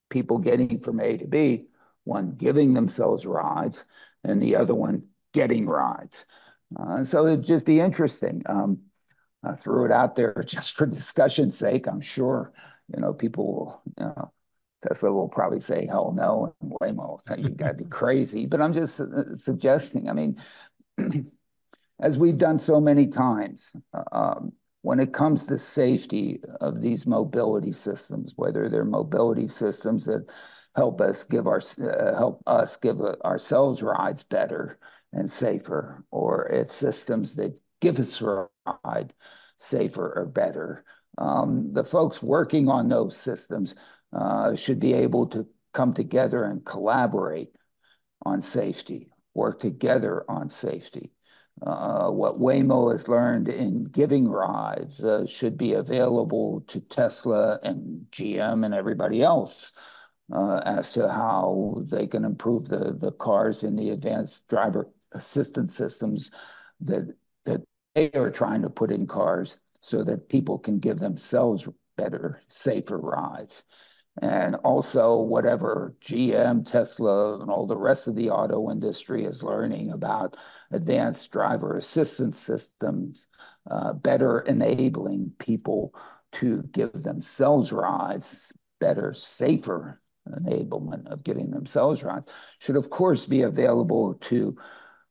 people 0.08 0.38
getting 0.38 0.78
from 0.78 1.00
A 1.00 1.16
to 1.16 1.26
B, 1.26 1.66
one 2.04 2.32
giving 2.32 2.74
themselves 2.74 3.26
rides 3.26 3.84
and 4.22 4.42
the 4.42 4.56
other 4.56 4.74
one 4.74 5.08
getting 5.32 5.66
rides. 5.66 6.24
Uh, 6.74 7.04
so 7.04 7.26
it'd 7.26 7.44
just 7.44 7.64
be 7.64 7.80
interesting. 7.80 8.42
Um, 8.46 8.80
I 9.44 9.54
threw 9.54 9.84
it 9.84 9.92
out 9.92 10.16
there 10.16 10.34
just 10.46 10.72
for 10.72 10.86
discussion's 10.86 11.56
sake. 11.56 11.86
I'm 11.86 12.00
sure, 12.00 12.52
you 12.94 13.00
know, 13.00 13.12
people 13.12 13.46
will, 13.46 13.82
you 13.98 14.06
know, 14.06 14.32
Tesla 14.86 15.12
will 15.12 15.28
probably 15.28 15.60
say, 15.60 15.86
hell 15.86 16.12
no, 16.16 16.54
and 16.60 16.72
Waymo 16.80 17.20
say, 17.26 17.36
you 17.38 17.50
got 17.50 17.68
to 17.68 17.74
be 17.74 17.84
crazy. 17.90 18.46
But 18.46 18.60
I'm 18.60 18.72
just 18.72 19.00
uh, 19.00 19.34
suggesting, 19.36 20.08
I 20.08 20.12
mean, 20.12 20.36
as 22.00 22.18
we've 22.18 22.38
done 22.38 22.58
so 22.58 22.80
many 22.80 23.06
times, 23.06 23.72
uh, 23.94 24.02
um, 24.12 24.52
when 24.82 25.00
it 25.00 25.12
comes 25.12 25.46
to 25.46 25.58
safety 25.58 26.40
of 26.60 26.80
these 26.80 27.06
mobility 27.06 27.72
systems, 27.72 28.34
whether 28.36 28.68
they're 28.68 28.84
mobility 28.84 29.48
systems 29.48 30.04
that 30.04 30.30
help 30.76 31.00
us 31.00 31.24
give 31.24 31.46
our 31.48 31.60
uh, 31.82 32.14
help 32.16 32.40
us 32.46 32.76
give 32.76 33.00
ourselves 33.00 33.82
rides 33.82 34.22
better 34.22 34.78
and 35.12 35.30
safer, 35.30 36.04
or 36.10 36.46
it's 36.46 36.74
systems 36.74 37.36
that 37.36 37.58
give 37.80 37.98
us 37.98 38.20
a 38.20 38.48
ride 38.84 39.12
safer 39.58 40.12
or 40.16 40.26
better. 40.26 40.84
Um, 41.18 41.72
the 41.72 41.84
folks 41.84 42.22
working 42.22 42.68
on 42.68 42.88
those 42.88 43.16
systems 43.16 43.74
uh, 44.12 44.54
should 44.54 44.80
be 44.80 44.92
able 44.92 45.26
to 45.28 45.46
come 45.72 45.94
together 45.94 46.44
and 46.44 46.64
collaborate 46.64 47.54
on 48.24 48.42
safety, 48.42 49.10
work 49.34 49.60
together 49.60 50.24
on 50.28 50.50
safety. 50.50 51.12
Uh, 51.66 52.10
what 52.10 52.38
Waymo 52.38 52.92
has 52.92 53.08
learned 53.08 53.48
in 53.48 53.84
giving 53.84 54.28
rides 54.28 55.02
uh, 55.02 55.26
should 55.26 55.56
be 55.56 55.72
available 55.72 56.62
to 56.68 56.80
Tesla 56.80 57.58
and 57.62 58.06
GM 58.10 58.64
and 58.64 58.74
everybody 58.74 59.22
else 59.22 59.72
uh, 60.34 60.60
as 60.66 60.92
to 60.92 61.08
how 61.08 61.82
they 61.86 62.06
can 62.06 62.24
improve 62.26 62.68
the, 62.68 62.96
the 63.00 63.12
cars 63.12 63.64
in 63.64 63.74
the 63.74 63.90
advanced 63.90 64.46
driver 64.48 64.90
assistance 65.16 65.74
systems 65.74 66.30
that, 66.80 67.14
that 67.44 67.62
they 67.94 68.10
are 68.12 68.30
trying 68.30 68.62
to 68.62 68.70
put 68.70 68.90
in 68.90 69.06
cars 69.06 69.58
so 69.80 70.02
that 70.04 70.28
people 70.28 70.58
can 70.58 70.78
give 70.78 70.98
themselves 70.98 71.68
better, 71.96 72.42
safer 72.48 72.98
rides. 72.98 73.62
And 74.22 74.56
also 74.56 75.18
whatever 75.18 75.94
GM, 76.00 76.64
Tesla, 76.70 77.38
and 77.40 77.50
all 77.50 77.66
the 77.66 77.76
rest 77.76 78.08
of 78.08 78.14
the 78.14 78.30
auto 78.30 78.70
industry 78.70 79.24
is 79.24 79.42
learning 79.42 79.90
about 79.90 80.36
advanced 80.70 81.30
driver 81.30 81.76
assistance 81.76 82.38
systems, 82.38 83.26
uh, 83.70 83.92
better 83.92 84.40
enabling 84.40 85.32
people 85.38 85.94
to 86.32 86.62
give 86.72 86.92
themselves 87.02 87.72
rides, 87.72 88.52
better, 88.80 89.12
safer 89.12 90.00
enablement 90.28 91.06
of 91.06 91.22
giving 91.22 91.50
themselves 91.50 92.02
rides, 92.02 92.30
should 92.58 92.76
of 92.76 92.90
course 92.90 93.26
be 93.26 93.42
available 93.42 94.14
to 94.14 94.56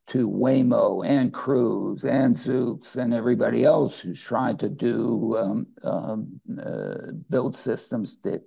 to 0.07 0.29
Waymo 0.29 1.05
and 1.05 1.33
Cruise 1.33 2.05
and 2.05 2.35
Zoox 2.35 2.95
and 2.95 3.13
everybody 3.13 3.63
else 3.63 3.99
who's 3.99 4.21
trying 4.21 4.57
to 4.57 4.69
do 4.69 5.35
um, 5.37 5.67
um, 5.83 6.39
uh, 6.63 7.11
build 7.29 7.57
systems 7.57 8.17
that 8.21 8.43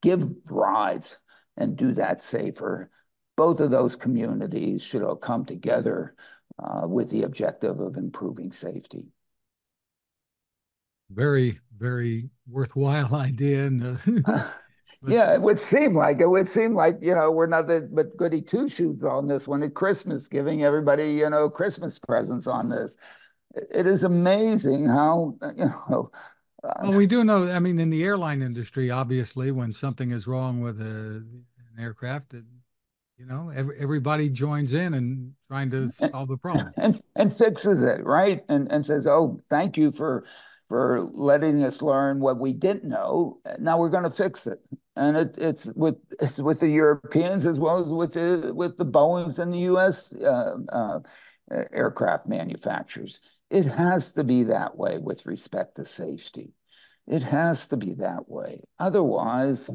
give 0.00 0.28
rides 0.50 1.18
and 1.56 1.76
do 1.76 1.92
that 1.92 2.20
safer. 2.20 2.90
Both 3.36 3.60
of 3.60 3.70
those 3.70 3.96
communities 3.96 4.82
should 4.82 5.02
all 5.02 5.16
come 5.16 5.44
together 5.44 6.16
uh, 6.58 6.86
with 6.86 7.10
the 7.10 7.22
objective 7.22 7.80
of 7.80 7.96
improving 7.96 8.52
safety. 8.52 9.06
Very, 11.10 11.60
very 11.76 12.30
worthwhile 12.48 13.14
idea. 13.14 13.66
And, 13.66 13.98
uh, 14.26 14.48
yeah, 15.06 15.34
it 15.34 15.40
would 15.40 15.60
seem 15.72 15.94
like 15.94 16.20
it 16.20 16.28
would 16.28 16.48
seem 16.48 16.74
like 16.74 16.98
you 17.00 17.14
know 17.14 17.30
we're 17.30 17.46
nothing 17.46 17.88
but 17.92 18.16
goody 18.16 18.42
two 18.42 18.68
shoes 18.68 19.02
on 19.02 19.26
this 19.26 19.48
one 19.48 19.62
at 19.62 19.74
Christmas, 19.74 20.28
giving 20.28 20.64
everybody 20.64 21.12
you 21.12 21.30
know 21.30 21.48
Christmas 21.48 21.98
presents 21.98 22.46
on 22.46 22.68
this. 22.68 22.96
It 23.54 23.86
is 23.86 24.04
amazing 24.04 24.86
how 24.86 25.36
you 25.56 25.66
know 25.66 26.10
uh, 26.64 26.72
well, 26.82 26.96
we 26.96 27.06
do 27.06 27.24
know. 27.24 27.50
I 27.50 27.58
mean, 27.58 27.78
in 27.78 27.90
the 27.90 28.04
airline 28.04 28.40
industry, 28.40 28.90
obviously, 28.90 29.50
when 29.50 29.72
something 29.72 30.12
is 30.12 30.26
wrong 30.26 30.60
with 30.60 30.80
a, 30.80 30.84
an 30.84 31.44
aircraft, 31.78 32.34
it, 32.34 32.44
you 33.18 33.26
know, 33.26 33.50
every, 33.54 33.78
everybody 33.78 34.30
joins 34.30 34.72
in 34.72 34.94
and 34.94 35.32
trying 35.48 35.70
to 35.70 35.90
solve 35.92 36.28
the 36.28 36.36
problem 36.36 36.72
and 36.76 37.02
and 37.16 37.36
fixes 37.36 37.82
it, 37.82 38.04
right? 38.04 38.44
And 38.48 38.70
and 38.70 38.86
says, 38.86 39.06
"Oh, 39.06 39.40
thank 39.50 39.76
you 39.76 39.90
for 39.90 40.24
for 40.72 41.02
letting 41.12 41.62
us 41.64 41.82
learn 41.82 42.18
what 42.18 42.38
we 42.38 42.50
didn't 42.50 42.88
know. 42.88 43.38
Now 43.58 43.78
we're 43.78 43.90
going 43.90 44.04
to 44.04 44.10
fix 44.10 44.46
it." 44.46 44.58
And 44.96 45.18
it, 45.18 45.34
it's 45.36 45.70
with 45.74 45.96
it's 46.18 46.38
with 46.38 46.60
the 46.60 46.68
Europeans 46.68 47.44
as 47.44 47.58
well 47.58 47.84
as 47.84 47.92
with 47.92 48.14
the 48.14 48.52
with 48.54 48.78
the 48.78 48.86
Boeing's 48.86 49.38
and 49.38 49.52
the 49.52 49.58
U.S. 49.58 50.14
Uh, 50.14 50.56
uh, 50.72 51.00
aircraft 51.74 52.26
manufacturers. 52.26 53.20
It 53.50 53.66
has 53.66 54.14
to 54.14 54.24
be 54.24 54.44
that 54.44 54.74
way 54.74 54.96
with 54.96 55.26
respect 55.26 55.76
to 55.76 55.84
safety. 55.84 56.54
It 57.06 57.22
has 57.22 57.68
to 57.68 57.76
be 57.76 57.92
that 57.96 58.26
way. 58.26 58.62
Otherwise, 58.78 59.68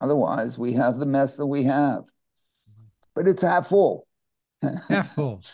otherwise 0.00 0.56
we 0.56 0.74
have 0.74 0.96
the 0.96 1.06
mess 1.06 1.38
that 1.38 1.46
we 1.46 1.64
have. 1.64 2.04
But 3.16 3.26
it's 3.26 3.42
half 3.42 3.66
full. 3.66 4.06
half 4.88 5.12
full. 5.12 5.42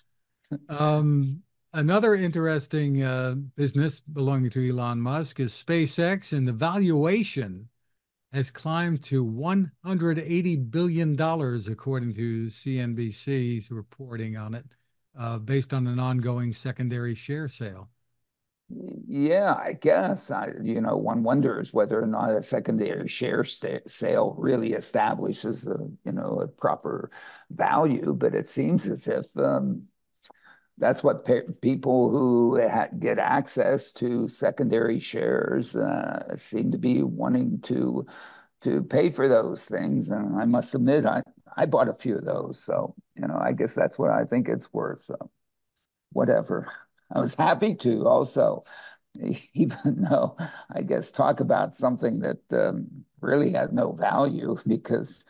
Um, 0.68 1.42
another 1.76 2.14
interesting 2.14 3.02
uh, 3.02 3.34
business 3.54 4.00
belonging 4.00 4.50
to 4.50 4.68
Elon 4.68 5.00
Musk 5.00 5.38
is 5.38 5.52
SpaceX, 5.52 6.36
and 6.36 6.48
the 6.48 6.52
valuation 6.52 7.68
has 8.32 8.50
climbed 8.50 9.02
to 9.04 9.24
$180 9.24 10.70
billion, 10.70 11.12
according 11.12 12.14
to 12.14 12.46
CNBC's 12.46 13.70
reporting 13.70 14.36
on 14.36 14.54
it 14.54 14.64
uh, 15.18 15.38
based 15.38 15.72
on 15.72 15.86
an 15.86 16.00
ongoing 16.00 16.52
secondary 16.52 17.14
share 17.14 17.46
sale. 17.46 17.90
Yeah, 19.06 19.54
I 19.54 19.74
guess. 19.74 20.30
I, 20.30 20.48
you 20.60 20.80
know, 20.80 20.96
one 20.96 21.22
wonders 21.22 21.72
whether 21.72 22.02
or 22.02 22.06
not 22.06 22.34
a 22.34 22.42
secondary 22.42 23.06
share 23.06 23.44
sale 23.44 24.34
really 24.38 24.72
establishes 24.72 25.68
a, 25.68 25.78
you 26.04 26.12
know, 26.12 26.40
a 26.40 26.48
proper 26.48 27.10
value. 27.50 28.12
But 28.12 28.34
it 28.34 28.48
seems 28.48 28.88
as 28.88 29.06
if 29.06 29.26
um, 29.36 29.86
that's 30.78 31.02
what 31.02 31.24
people 31.62 32.10
who 32.10 32.60
get 32.98 33.18
access 33.18 33.92
to 33.92 34.28
secondary 34.28 35.00
shares 35.00 35.74
uh, 35.74 36.36
seem 36.36 36.70
to 36.72 36.78
be 36.78 37.02
wanting 37.02 37.60
to 37.62 38.06
to 38.62 38.82
pay 38.84 39.10
for 39.10 39.28
those 39.28 39.64
things. 39.64 40.10
And 40.10 40.36
I 40.36 40.44
must 40.44 40.74
admit, 40.74 41.06
I 41.06 41.22
I 41.56 41.66
bought 41.66 41.88
a 41.88 41.94
few 41.94 42.16
of 42.18 42.24
those. 42.24 42.62
So, 42.62 42.94
you 43.16 43.26
know, 43.26 43.38
I 43.40 43.52
guess 43.52 43.74
that's 43.74 43.98
what 43.98 44.10
I 44.10 44.24
think 44.24 44.48
it's 44.48 44.72
worth. 44.72 45.02
So, 45.02 45.30
whatever. 46.12 46.68
I 47.12 47.20
was 47.20 47.34
happy 47.34 47.74
to 47.76 48.06
also, 48.06 48.64
even 49.54 50.06
though 50.10 50.36
I 50.70 50.82
guess 50.82 51.10
talk 51.10 51.40
about 51.40 51.76
something 51.76 52.20
that 52.20 52.40
um, 52.52 52.88
really 53.20 53.52
had 53.52 53.72
no 53.72 53.92
value 53.92 54.56
because 54.66 55.24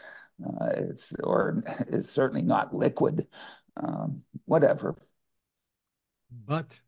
uh, 0.45 0.67
it's 0.77 1.13
or 1.23 1.63
is 1.89 2.11
certainly 2.11 2.43
not 2.43 2.75
liquid. 2.75 3.27
Um, 3.77 4.23
whatever. 4.47 4.97
But 6.45 6.79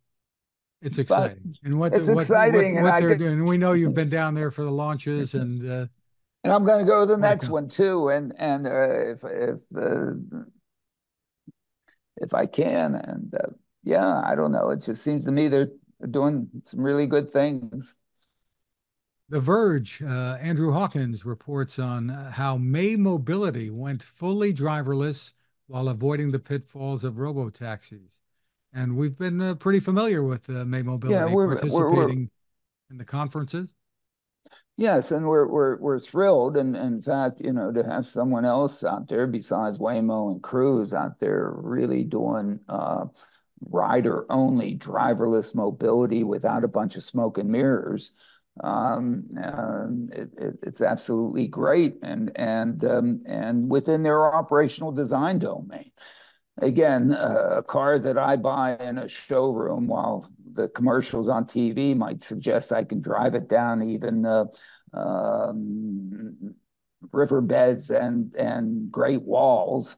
it's 0.82 0.98
exciting, 0.98 1.56
but 1.62 1.68
and 1.68 1.78
what 1.78 1.94
it's 1.94 2.06
the, 2.06 2.14
what, 2.14 2.22
exciting, 2.22 2.74
what, 2.74 2.84
what, 2.84 3.00
they're 3.00 3.16
doing. 3.16 3.44
We 3.44 3.58
know 3.58 3.72
you've 3.72 3.94
been 3.94 4.10
down 4.10 4.34
there 4.34 4.50
for 4.50 4.64
the 4.64 4.70
launches, 4.70 5.34
and 5.34 5.68
uh, 5.68 5.86
and 6.44 6.52
I'm 6.52 6.64
going 6.64 6.84
to 6.84 6.90
go 6.90 7.00
to 7.00 7.06
the 7.06 7.16
next 7.16 7.48
one 7.48 7.68
too. 7.68 8.08
And 8.10 8.34
and 8.38 8.66
uh, 8.66 9.10
if 9.10 9.24
if 9.24 9.58
uh, 9.76 10.40
if 12.20 12.34
I 12.34 12.46
can. 12.46 12.94
And 12.94 13.34
uh, 13.34 13.50
yeah, 13.84 14.22
I 14.24 14.34
don't 14.34 14.52
know. 14.52 14.70
It 14.70 14.82
just 14.82 15.02
seems 15.02 15.24
to 15.24 15.30
me 15.30 15.48
they're, 15.48 15.70
doing 16.12 16.48
some 16.64 16.80
really 16.80 17.08
good 17.08 17.28
things. 17.32 17.96
The 19.28 19.40
Verge, 19.40 20.00
uh, 20.00 20.38
Andrew 20.40 20.70
Hawkins 20.70 21.24
reports 21.24 21.76
on 21.76 22.08
how 22.08 22.56
May 22.56 22.94
Mobility 22.94 23.68
went 23.68 24.00
fully 24.00 24.54
driverless 24.54 25.32
while 25.66 25.88
avoiding 25.88 26.30
the 26.30 26.38
pitfalls 26.38 27.02
of 27.02 27.18
robo 27.18 27.50
taxis. 27.50 28.17
And 28.72 28.96
we've 28.96 29.16
been 29.16 29.40
uh, 29.40 29.54
pretty 29.54 29.80
familiar 29.80 30.22
with 30.22 30.48
uh, 30.50 30.64
May 30.64 30.82
Mobility 30.82 31.18
yeah, 31.18 31.32
we're, 31.34 31.56
participating 31.56 31.72
we're, 31.72 31.96
we're, 31.96 32.28
in 32.90 32.98
the 32.98 33.04
conferences. 33.04 33.68
Yes, 34.76 35.10
and 35.10 35.26
we're 35.26 35.48
we're 35.48 35.76
we're 35.78 35.98
thrilled, 35.98 36.56
and, 36.56 36.76
in 36.76 37.02
fact, 37.02 37.40
you 37.40 37.52
know, 37.52 37.72
to 37.72 37.82
have 37.82 38.06
someone 38.06 38.44
else 38.44 38.84
out 38.84 39.08
there 39.08 39.26
besides 39.26 39.78
Waymo 39.78 40.30
and 40.30 40.40
Cruise 40.40 40.92
out 40.92 41.18
there 41.18 41.52
really 41.56 42.04
doing 42.04 42.60
uh, 42.68 43.06
rider-only 43.60 44.76
driverless 44.76 45.52
mobility 45.52 46.22
without 46.22 46.62
a 46.62 46.68
bunch 46.68 46.96
of 46.96 47.02
smoke 47.02 47.38
and 47.38 47.50
mirrors. 47.50 48.12
Um, 48.62 49.24
it, 50.12 50.28
it, 50.36 50.58
it's 50.62 50.80
absolutely 50.80 51.48
great, 51.48 51.96
and 52.02 52.30
and 52.36 52.84
um, 52.84 53.22
and 53.26 53.68
within 53.68 54.04
their 54.04 54.32
operational 54.32 54.92
design 54.92 55.40
domain 55.40 55.90
again, 56.60 57.12
a 57.12 57.62
car 57.62 57.98
that 57.98 58.18
I 58.18 58.36
buy 58.36 58.76
in 58.76 58.98
a 58.98 59.08
showroom 59.08 59.86
while 59.86 60.28
the 60.52 60.68
commercials 60.68 61.28
on 61.28 61.44
TV 61.46 61.96
might 61.96 62.22
suggest 62.22 62.72
I 62.72 62.84
can 62.84 63.00
drive 63.00 63.34
it 63.34 63.48
down 63.48 63.82
even 63.82 64.24
uh, 64.26 64.46
um, 64.92 66.54
riverbeds 67.12 67.90
and, 67.90 68.34
and 68.34 68.90
great 68.90 69.22
walls. 69.22 69.96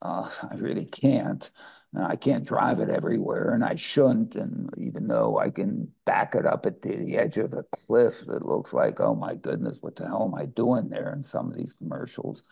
Uh, 0.00 0.30
I 0.50 0.54
really 0.56 0.86
can't. 0.86 1.50
I 1.96 2.16
can't 2.16 2.46
drive 2.46 2.80
it 2.80 2.90
everywhere, 2.90 3.54
and 3.54 3.64
I 3.64 3.74
shouldn't. 3.74 4.34
And 4.34 4.68
even 4.76 5.08
though 5.08 5.38
I 5.38 5.50
can 5.50 5.90
back 6.04 6.34
it 6.34 6.44
up 6.44 6.66
at 6.66 6.82
the 6.82 7.16
edge 7.16 7.38
of 7.38 7.54
a 7.54 7.64
cliff 7.72 8.20
that 8.26 8.44
looks 8.44 8.74
like, 8.74 9.00
oh 9.00 9.14
my 9.14 9.34
goodness, 9.34 9.78
what 9.80 9.96
the 9.96 10.06
hell 10.06 10.30
am 10.30 10.38
I 10.38 10.46
doing 10.46 10.90
there 10.90 11.12
in 11.14 11.24
some 11.24 11.50
of 11.50 11.56
these 11.56 11.72
commercials? 11.72 12.42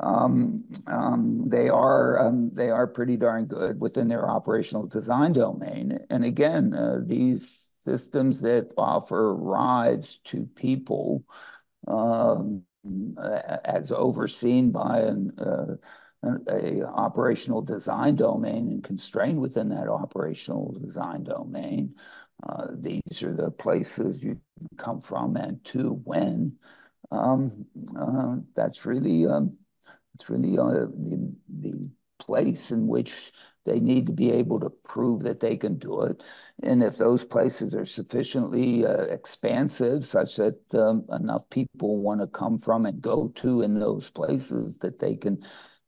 Um, 0.00 0.64
um, 0.86 1.44
they 1.48 1.68
are 1.68 2.18
um, 2.26 2.50
they 2.54 2.70
are 2.70 2.86
pretty 2.86 3.16
darn 3.16 3.46
good 3.46 3.80
within 3.80 4.08
their 4.08 4.28
operational 4.30 4.86
design 4.86 5.32
domain. 5.32 5.98
And 6.10 6.24
again, 6.24 6.72
uh, 6.72 7.00
these 7.04 7.70
systems 7.80 8.40
that 8.42 8.72
offer 8.76 9.34
rides 9.34 10.18
to 10.24 10.46
people 10.54 11.24
as 13.64 13.90
overseen 13.92 14.70
by 14.70 15.00
an, 15.00 15.32
uh, 15.38 15.76
operational 16.94 17.62
design 17.62 18.16
domain 18.16 18.68
and 18.68 18.84
constrained 18.84 19.40
within 19.40 19.68
that 19.70 19.88
operational 19.88 20.76
design 20.80 21.24
domain. 21.24 21.94
Uh, 22.48 22.68
these 22.72 23.22
are 23.22 23.34
the 23.34 23.50
places 23.50 24.22
you 24.22 24.40
come 24.76 25.00
from 25.00 25.36
and 25.36 25.64
to 25.64 26.00
when. 26.04 26.52
That's 28.54 28.86
really 28.86 29.26
it's 30.18 30.28
really 30.28 30.58
uh, 30.58 30.86
the, 31.06 31.32
the 31.60 31.88
place 32.18 32.72
in 32.72 32.88
which 32.88 33.32
they 33.64 33.78
need 33.78 34.06
to 34.06 34.12
be 34.12 34.32
able 34.32 34.58
to 34.58 34.70
prove 34.70 35.22
that 35.22 35.40
they 35.40 35.56
can 35.56 35.78
do 35.78 36.02
it. 36.02 36.22
And 36.62 36.82
if 36.82 36.96
those 36.96 37.24
places 37.24 37.74
are 37.74 37.84
sufficiently 37.84 38.84
uh, 38.84 39.02
expansive, 39.02 40.04
such 40.04 40.36
that 40.36 40.58
um, 40.74 41.04
enough 41.12 41.48
people 41.50 41.98
want 41.98 42.20
to 42.20 42.26
come 42.26 42.58
from 42.58 42.86
and 42.86 43.00
go 43.00 43.28
to 43.36 43.62
in 43.62 43.78
those 43.78 44.10
places, 44.10 44.78
that 44.78 44.98
they 44.98 45.14
can 45.16 45.44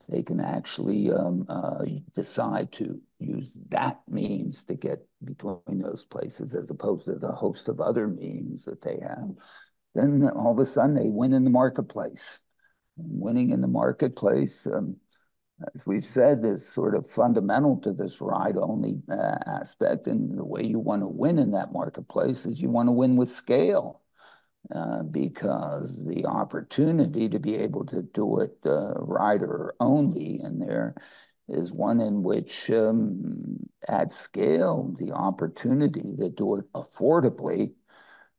they 0.09 0.23
can 0.25 0.41
actually 0.41 1.13
um, 1.13 1.47
uh, 1.49 1.85
decide 2.17 2.73
to 2.73 3.01
use 3.21 3.57
that 3.69 4.01
means 4.09 4.65
to 4.65 4.75
get 4.75 5.07
between 5.25 5.79
those 5.79 6.05
places 6.05 6.57
as 6.57 6.69
opposed 6.69 7.05
to 7.05 7.14
the 7.14 7.31
host 7.31 7.69
of 7.69 7.81
other 7.81 8.09
means 8.09 8.64
that 8.64 8.83
they 8.83 8.99
have, 9.01 9.31
then 9.95 10.29
all 10.31 10.51
of 10.51 10.59
a 10.59 10.64
sudden 10.64 10.97
they 10.97 11.09
win 11.09 11.33
in 11.33 11.45
the 11.45 11.51
marketplace 11.51 12.40
winning 13.05 13.51
in 13.51 13.61
the 13.61 13.69
marketplace, 13.69 14.67
um, 14.67 14.97
as 15.75 15.85
we've 15.87 16.05
said, 16.05 16.45
is 16.45 16.67
sort 16.67 16.95
of 16.95 17.11
fundamental 17.11 17.77
to 17.79 17.93
this 17.93 18.21
ride-only 18.21 19.03
uh, 19.11 19.37
aspect. 19.47 20.07
And 20.07 20.39
the 20.39 20.45
way 20.45 20.63
you 20.63 20.79
want 20.79 21.03
to 21.03 21.09
win 21.09 21.39
in 21.39 21.51
that 21.53 21.73
marketplace 21.73 22.47
is 22.47 22.63
you 22.63 22.71
want 22.71 22.89
to 22.89 22.93
win 22.93 23.17
with 23.17 23.31
scale. 23.31 24.01
Uh, 24.75 25.03
because 25.03 26.05
the 26.05 26.27
opportunity 26.27 27.29
to 27.31 27.39
be 27.39 27.57
able 27.57 27.85
to 27.85 28.03
do 28.03 28.41
it 28.41 28.57
uh, 28.67 28.93
rider 28.99 29.75
only 29.81 30.39
in 30.43 30.59
there 30.59 30.95
is 31.49 31.73
one 31.73 32.01
in 32.01 32.23
which 32.23 32.71
um, 32.71 33.59
at 33.89 34.13
scale, 34.13 34.95
the 34.99 35.13
opportunity 35.13 36.15
to 36.19 36.29
do 36.29 36.57
it 36.57 36.73
affordably 36.75 37.73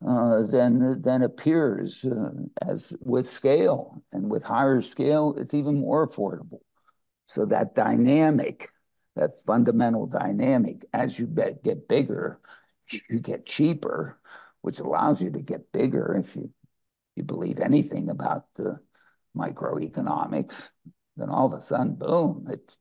uh, 0.06 0.44
then 0.44 1.02
then 1.02 1.22
appears 1.22 2.04
uh, 2.06 2.32
as 2.62 2.96
with 3.02 3.30
scale. 3.30 4.02
And 4.12 4.30
with 4.30 4.44
higher 4.44 4.82
scale 4.82 5.36
it's 5.38 5.54
even 5.54 5.80
more 5.80 6.08
affordable. 6.08 6.62
So 7.28 7.46
that 7.46 7.76
dynamic 7.76 8.70
that 9.16 9.40
fundamental 9.40 10.06
dynamic 10.08 10.86
as 10.94 11.20
you 11.20 11.28
get 11.28 11.88
bigger 11.88 12.40
you 13.10 13.20
get 13.20 13.46
cheaper 13.46 14.20
which 14.62 14.80
allows 14.80 15.22
you 15.22 15.32
to 15.32 15.42
get 15.42 15.72
bigger 15.72 16.16
if 16.16 16.36
you 16.36 16.50
you 17.16 17.24
believe 17.24 17.60
anything 17.60 18.10
about 18.10 18.46
the 18.56 18.80
microeconomics 19.38 20.70
then 21.18 21.30
all 21.30 21.46
of 21.46 21.54
a 21.54 21.62
sudden 21.62 21.96
boom 21.96 22.48
it 22.50 22.78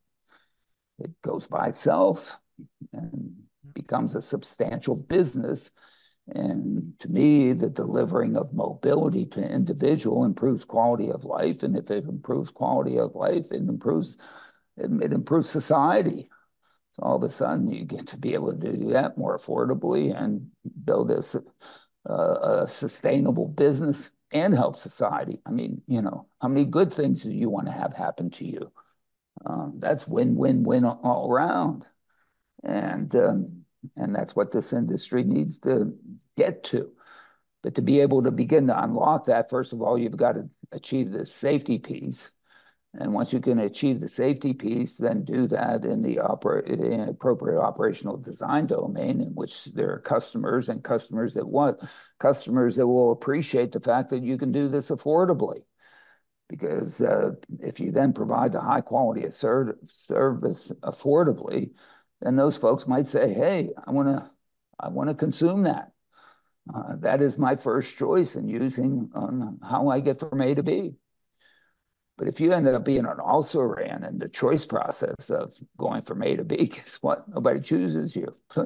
it 0.98 1.11
goes 1.22 1.46
by 1.46 1.68
itself 1.68 2.38
and 2.92 3.35
becomes 3.74 4.14
a 4.14 4.22
substantial 4.22 4.96
business 4.96 5.70
and 6.35 6.93
to 7.01 7.09
me, 7.09 7.53
the 7.53 7.71
delivering 7.71 8.37
of 8.37 8.53
mobility 8.53 9.27
to 9.27 9.40
individual 9.40 10.25
improves 10.25 10.64
quality 10.64 11.11
of 11.11 11.25
life. 11.25 11.62
And 11.62 11.77
if 11.77 11.90
it 11.90 12.05
improves 12.05 12.51
quality 12.51 12.99
of 12.99 13.14
life, 13.14 13.47
it 13.51 13.69
improves 13.69 14.16
it, 14.77 14.90
it 15.03 15.12
improves 15.12 15.49
society. 15.49 16.29
So 16.93 17.03
all 17.03 17.16
of 17.16 17.23
a 17.23 17.31
sudden, 17.31 17.71
you 17.71 17.85
get 17.85 18.07
to 18.09 18.16
be 18.16 18.35
able 18.35 18.53
to 18.53 18.73
do 18.73 18.90
that 18.93 19.16
more 19.16 19.38
affordably 19.38 20.16
and 20.16 20.51
build 20.85 21.11
a, 21.11 21.43
a 22.12 22.66
sustainable 22.69 23.49
business 23.49 24.11
and 24.33 24.55
help 24.55 24.77
society. 24.77 25.40
I 25.47 25.51
mean, 25.51 25.83
you 25.87 26.03
know, 26.03 26.27
how 26.40 26.49
many 26.49 26.64
good 26.64 26.93
things 26.93 27.23
do 27.23 27.31
you 27.31 27.51
want 27.51 27.66
to 27.66 27.73
have 27.73 27.93
happen 27.93 28.31
to 28.33 28.45
you? 28.45 28.73
Um, 29.47 29.75
that's 29.79 30.07
win, 30.07 30.37
win, 30.37 30.62
win 30.62 30.85
all 30.85 31.31
around. 31.31 31.87
And 32.62 33.14
um, 33.16 33.64
and 33.97 34.14
that's 34.14 34.37
what 34.37 34.51
this 34.51 34.73
industry 34.73 35.25
needs 35.25 35.59
to 35.61 35.97
get 36.40 36.64
to. 36.64 36.90
But 37.62 37.74
to 37.74 37.83
be 37.83 38.00
able 38.00 38.22
to 38.22 38.31
begin 38.31 38.66
to 38.68 38.83
unlock 38.83 39.26
that, 39.26 39.50
first 39.50 39.72
of 39.72 39.83
all, 39.83 39.98
you've 39.98 40.16
got 40.16 40.33
to 40.33 40.48
achieve 40.72 41.11
the 41.11 41.26
safety 41.26 41.79
piece. 41.79 42.31
And 42.98 43.12
once 43.12 43.33
you 43.33 43.40
can 43.40 43.61
achieve 43.61 44.00
the 44.00 44.09
safety 44.09 44.53
piece, 44.53 44.96
then 44.96 45.24
do 45.24 45.46
that 45.48 45.85
in 45.85 46.03
the 46.03 46.18
in 46.66 47.00
appropriate 47.09 47.61
operational 47.61 48.16
design 48.16 48.66
domain 48.66 49.20
in 49.20 49.33
which 49.35 49.66
there 49.66 49.92
are 49.92 50.00
customers 50.00 50.68
and 50.68 50.83
customers 50.83 51.35
that 51.35 51.46
want 51.46 51.81
customers 52.18 52.74
that 52.76 52.87
will 52.87 53.12
appreciate 53.12 53.70
the 53.70 53.81
fact 53.81 54.11
that 54.11 54.22
you 54.22 54.37
can 54.37 54.50
do 54.50 54.68
this 54.68 54.90
affordably. 54.90 55.62
Because 56.48 57.00
uh, 57.00 57.33
if 57.61 57.79
you 57.79 57.92
then 57.92 58.12
provide 58.12 58.50
the 58.50 58.61
high 58.61 58.81
quality 58.81 59.24
of 59.24 59.35
service 59.35 60.72
affordably, 60.83 61.70
then 62.20 62.35
those 62.35 62.57
folks 62.57 62.88
might 62.88 63.07
say, 63.07 63.33
"Hey, 63.33 63.70
I 63.87 63.92
want 63.92 64.09
to, 64.09 64.29
I 64.81 64.88
want 64.88 65.11
to 65.11 65.14
consume 65.14 65.62
that. 65.62 65.92
Uh, 66.73 66.96
that 66.96 67.20
is 67.20 67.38
my 67.38 67.57
first 67.57 67.96
choice 67.96 68.37
in 68.37 68.49
using 68.49 69.11
um, 69.14 69.59
how 69.62 69.88
I 69.88 70.01
get 70.01 70.20
from 70.20 70.40
A 70.40 70.55
to 70.55 70.62
B." 70.62 70.94
But 72.20 72.29
if 72.29 72.38
you 72.38 72.53
end 72.53 72.68
up 72.68 72.85
being 72.85 73.07
an 73.07 73.18
also 73.18 73.62
ran 73.62 74.05
in 74.05 74.18
the 74.18 74.29
choice 74.29 74.66
process 74.66 75.31
of 75.31 75.55
going 75.79 76.03
from 76.03 76.23
A 76.23 76.37
to 76.37 76.44
B, 76.44 76.66
guess 76.75 76.99
what? 77.01 77.27
Nobody 77.27 77.61
chooses 77.61 78.14
you. 78.14 78.37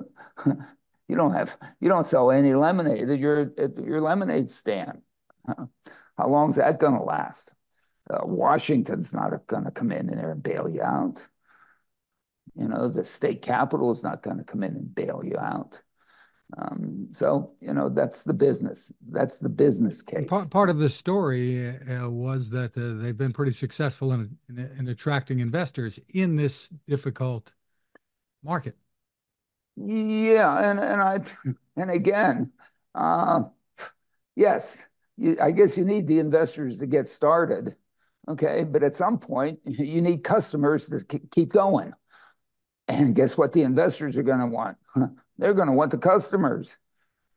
you 0.44 1.16
don't 1.16 1.32
have, 1.32 1.56
you 1.80 1.88
don't 1.88 2.04
sell 2.04 2.32
any 2.32 2.52
lemonade 2.54 3.08
at 3.08 3.18
your 3.20 3.52
at 3.56 3.78
your 3.78 4.00
lemonade 4.00 4.50
stand. 4.50 5.02
How 5.46 6.26
long 6.26 6.50
is 6.50 6.56
that 6.56 6.80
going 6.80 6.96
to 6.96 7.04
last? 7.04 7.54
Uh, 8.10 8.26
Washington's 8.26 9.14
not 9.14 9.46
going 9.46 9.64
to 9.64 9.70
come 9.70 9.92
in 9.92 10.08
there 10.08 10.32
and 10.32 10.42
bail 10.42 10.68
you 10.68 10.82
out. 10.82 11.22
You 12.56 12.66
know, 12.66 12.88
the 12.88 13.04
state 13.04 13.42
capital 13.42 13.92
is 13.92 14.02
not 14.02 14.22
going 14.22 14.38
to 14.38 14.44
come 14.44 14.64
in 14.64 14.74
and 14.74 14.92
bail 14.92 15.22
you 15.24 15.38
out. 15.38 15.80
Um, 16.58 17.08
so, 17.10 17.52
you 17.60 17.72
know, 17.72 17.88
that's 17.88 18.22
the 18.22 18.32
business. 18.32 18.92
That's 19.10 19.38
the 19.38 19.48
business 19.48 20.02
case. 20.02 20.28
Part, 20.28 20.50
part 20.50 20.70
of 20.70 20.78
the 20.78 20.90
story 20.90 21.68
uh, 21.68 22.08
was 22.08 22.50
that 22.50 22.76
uh, 22.76 23.02
they've 23.02 23.16
been 23.16 23.32
pretty 23.32 23.52
successful 23.52 24.12
in, 24.12 24.36
in, 24.48 24.58
in, 24.78 24.88
attracting 24.88 25.40
investors 25.40 25.98
in 26.12 26.36
this 26.36 26.68
difficult 26.86 27.52
market. 28.42 28.76
Yeah, 29.76 30.70
and 30.70 30.78
and 30.78 31.00
I 31.02 31.18
and 31.76 31.90
again, 31.90 32.52
uh, 32.94 33.44
yes, 34.36 34.86
you, 35.16 35.36
I 35.42 35.50
guess 35.50 35.76
you 35.76 35.84
need 35.84 36.06
the 36.06 36.20
investors 36.20 36.78
to 36.78 36.86
get 36.86 37.08
started, 37.08 37.74
okay. 38.28 38.62
But 38.62 38.84
at 38.84 38.96
some 38.96 39.18
point, 39.18 39.58
you 39.64 40.00
need 40.00 40.22
customers 40.22 40.88
to 40.90 41.18
keep 41.32 41.52
going. 41.52 41.92
And 42.86 43.14
guess 43.14 43.38
what 43.38 43.52
the 43.52 43.62
investors 43.62 44.16
are 44.18 44.22
going 44.22 44.40
to 44.40 44.46
want? 44.46 44.76
They're 45.38 45.54
going 45.54 45.68
to 45.68 45.74
want 45.74 45.90
the 45.90 45.98
customers. 45.98 46.76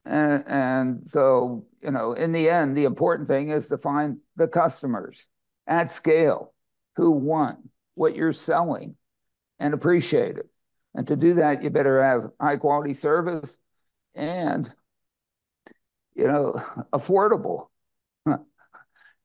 And, 0.06 0.44
and 0.48 1.08
so, 1.08 1.66
you 1.82 1.92
know, 1.92 2.14
in 2.14 2.32
the 2.32 2.50
end, 2.50 2.78
the 2.78 2.86
important 2.86 3.28
thing 3.28 3.50
is 3.50 3.68
to 3.68 3.78
find 3.78 4.18
the 4.36 4.48
customers 4.48 5.26
at 5.68 5.90
scale 5.90 6.54
who 6.96 7.12
want 7.12 7.60
what 7.96 8.16
you're 8.16 8.34
selling 8.34 8.96
and 9.60 9.74
appreciate 9.74 10.38
it. 10.38 10.48
And 10.96 11.06
to 11.08 11.16
do 11.16 11.36
that, 11.36 11.62
you 11.62 11.70
better 11.70 12.02
have 12.02 12.32
high 12.40 12.58
quality 12.58 12.94
service 12.94 13.60
and, 14.16 14.74
you 16.16 16.26
know, 16.26 16.62
affordable. 16.94 17.68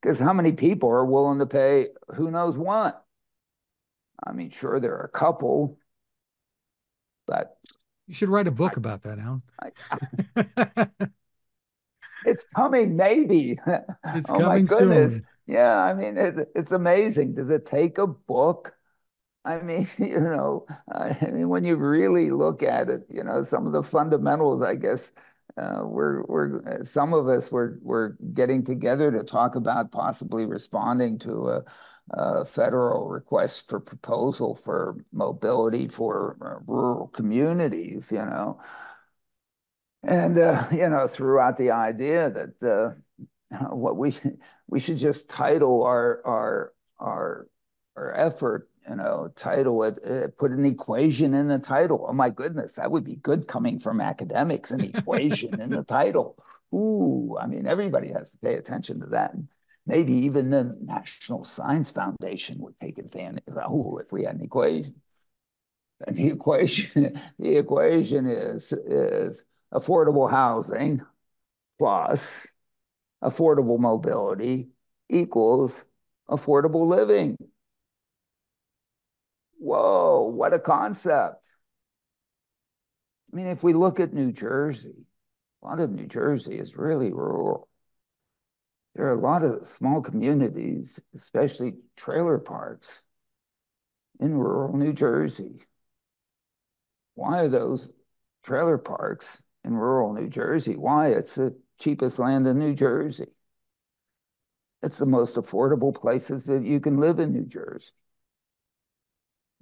Because 0.01 0.19
how 0.19 0.33
many 0.33 0.51
people 0.51 0.89
are 0.89 1.05
willing 1.05 1.39
to 1.39 1.47
pay 1.47 1.87
who 2.17 2.33
knows 2.33 2.59
what? 2.59 3.05
I 4.27 4.33
mean, 4.33 4.51
sure, 4.51 4.81
there 4.81 4.97
are 4.97 5.05
a 5.05 5.09
couple, 5.09 5.79
but 7.27 7.57
you 8.13 8.17
should 8.17 8.29
write 8.29 8.47
a 8.47 8.51
book 8.51 8.73
I, 8.73 8.77
about 8.77 9.03
that, 9.05 9.19
Alain. 9.19 9.43
I, 10.37 11.07
it's 12.27 12.45
coming, 12.55 12.95
maybe. 12.95 13.59
It's 14.15 14.31
oh 14.31 14.39
coming 14.39 14.69
soon. 14.69 15.27
Yeah, 15.47 15.79
I 15.79 15.95
mean, 15.95 16.19
it, 16.19 16.51
it's 16.55 16.73
amazing. 16.73 17.35
Does 17.37 17.49
it 17.49 17.65
take 17.65 17.97
a 17.97 18.07
book? 18.07 18.75
I 19.47 19.61
mean, 19.63 19.89
you 19.99 20.21
know, 20.21 20.67
I 20.93 21.17
mean, 21.31 21.49
when 21.49 21.65
you 21.65 21.77
really 21.77 22.29
look 22.29 22.63
at 22.63 22.91
it, 22.91 23.07
you 23.09 23.25
know, 23.25 23.43
some 23.45 23.67
of 23.67 23.73
the 23.73 23.83
fundamentals, 23.83 24.61
I 24.61 24.75
guess, 24.75 25.13
uh, 25.57 25.83
we're 25.85 26.23
we're 26.25 26.85
some 26.85 27.13
of 27.13 27.29
us 27.29 27.51
were 27.53 27.79
we're 27.83 28.11
getting 28.35 28.65
together 28.65 29.11
to 29.11 29.23
talk 29.25 29.55
about 29.55 29.93
possibly 29.93 30.47
responding 30.47 31.19
to 31.21 31.49
a, 31.49 31.65
a 32.11 32.45
federal 32.45 33.09
request 33.09 33.69
for 33.69 33.81
proposal 33.81 34.55
for 34.55 34.97
mobility 35.13 35.89
for 35.89 36.37
uh, 36.41 36.65
rural 36.67 37.09
communities. 37.09 38.11
You 38.11 38.25
know, 38.25 38.61
and 40.03 40.39
uh, 40.39 40.67
you 40.73 40.89
know, 40.89 41.07
throughout 41.07 41.57
the 41.57 41.71
idea 41.71 42.31
that 42.31 42.63
uh, 43.51 43.67
what 43.75 43.97
we 43.97 44.15
we 44.69 44.81
should 44.81 44.99
just 44.99 45.29
title 45.29 45.83
our 45.85 46.21
our 46.25 46.73
our 46.99 47.47
our 47.97 48.15
effort 48.15 48.69
you 48.89 48.97
know, 48.97 49.33
title 49.37 49.83
it, 49.85 50.37
put 50.39 50.53
an 50.53 50.65
equation 50.65 51.35
in 51.35 51.49
the 51.49 51.59
title. 51.59 52.07
Oh 52.09 52.13
my 52.13 52.31
goodness, 52.31 52.75
that 52.75 52.91
would 52.91 53.05
be 53.05 53.17
good 53.17 53.47
coming 53.47 53.79
from 53.79 54.01
academics, 54.01 54.71
an 54.71 54.83
equation 54.83 55.61
in 55.61 55.71
the 55.71 55.85
title. 55.85 56.37
Ooh, 56.75 57.37
I 57.41 57.47
mean, 57.47 57.67
everybody 57.67 58.09
has 58.09 58.31
to 58.31 58.39
pay 58.39 58.55
attention 58.55 59.01
to 59.01 59.07
that. 59.07 59.35
Maybe 59.87 60.15
even 60.15 60.51
the 60.51 60.77
National 60.81 61.45
Science 61.45 61.91
Foundation 61.91 62.59
would 62.61 62.79
take 62.81 62.99
advantage. 62.99 63.45
Of 63.49 63.55
that. 63.55 63.67
Oh, 63.67 63.99
if 63.99 64.13
we 64.13 64.25
had 64.25 64.37
an 64.37 64.45
equation. 64.45 64.95
And 66.07 66.17
the 66.17 66.29
equation, 66.29 67.21
the 67.39 67.57
equation 67.57 68.27
is, 68.27 68.73
is 68.73 69.45
affordable 69.73 70.31
housing 70.31 71.03
plus 71.79 72.47
affordable 73.23 73.79
mobility 73.79 74.69
equals 75.09 75.85
affordable 76.29 76.87
living. 76.87 77.37
Whoa, 79.63 80.25
what 80.25 80.53
a 80.53 80.59
concept. 80.59 81.47
I 83.33 83.37
mean, 83.37 83.47
if 83.47 83.63
we 83.63 83.75
look 83.75 84.01
at 84.01 84.13
New 84.13 84.33
Jersey, 84.33 85.07
a 85.63 85.67
lot 85.67 85.79
of 85.79 85.93
New 85.93 86.09
Jersey 86.09 86.59
is 86.59 86.77
really 86.77 87.13
rural. 87.13 87.69
There 88.97 89.07
are 89.07 89.13
a 89.15 89.21
lot 89.21 89.45
of 89.45 89.65
small 89.65 90.03
communities, 90.03 90.99
especially 91.15 91.77
trailer 91.95 92.39
parks 92.39 93.05
in 94.19 94.37
rural 94.37 94.77
New 94.77 94.93
Jersey. 94.93 95.61
Why 97.15 97.43
are 97.43 97.49
those 97.49 97.93
trailer 98.43 98.79
parks 98.79 99.45
in 99.63 99.77
rural 99.77 100.13
New 100.13 100.29
Jersey? 100.29 100.75
Why? 100.75 101.11
It's 101.11 101.37
the 101.37 101.57
cheapest 101.79 102.19
land 102.19 102.49
in 102.49 102.59
New 102.59 102.75
Jersey. 102.75 103.31
It's 104.83 104.99
the 104.99 105.07
most 105.07 105.37
affordable 105.37 105.95
places 105.95 106.47
that 106.47 106.65
you 106.65 106.81
can 106.81 106.97
live 106.97 107.21
in 107.21 107.33
New 107.33 107.47
Jersey. 107.47 107.93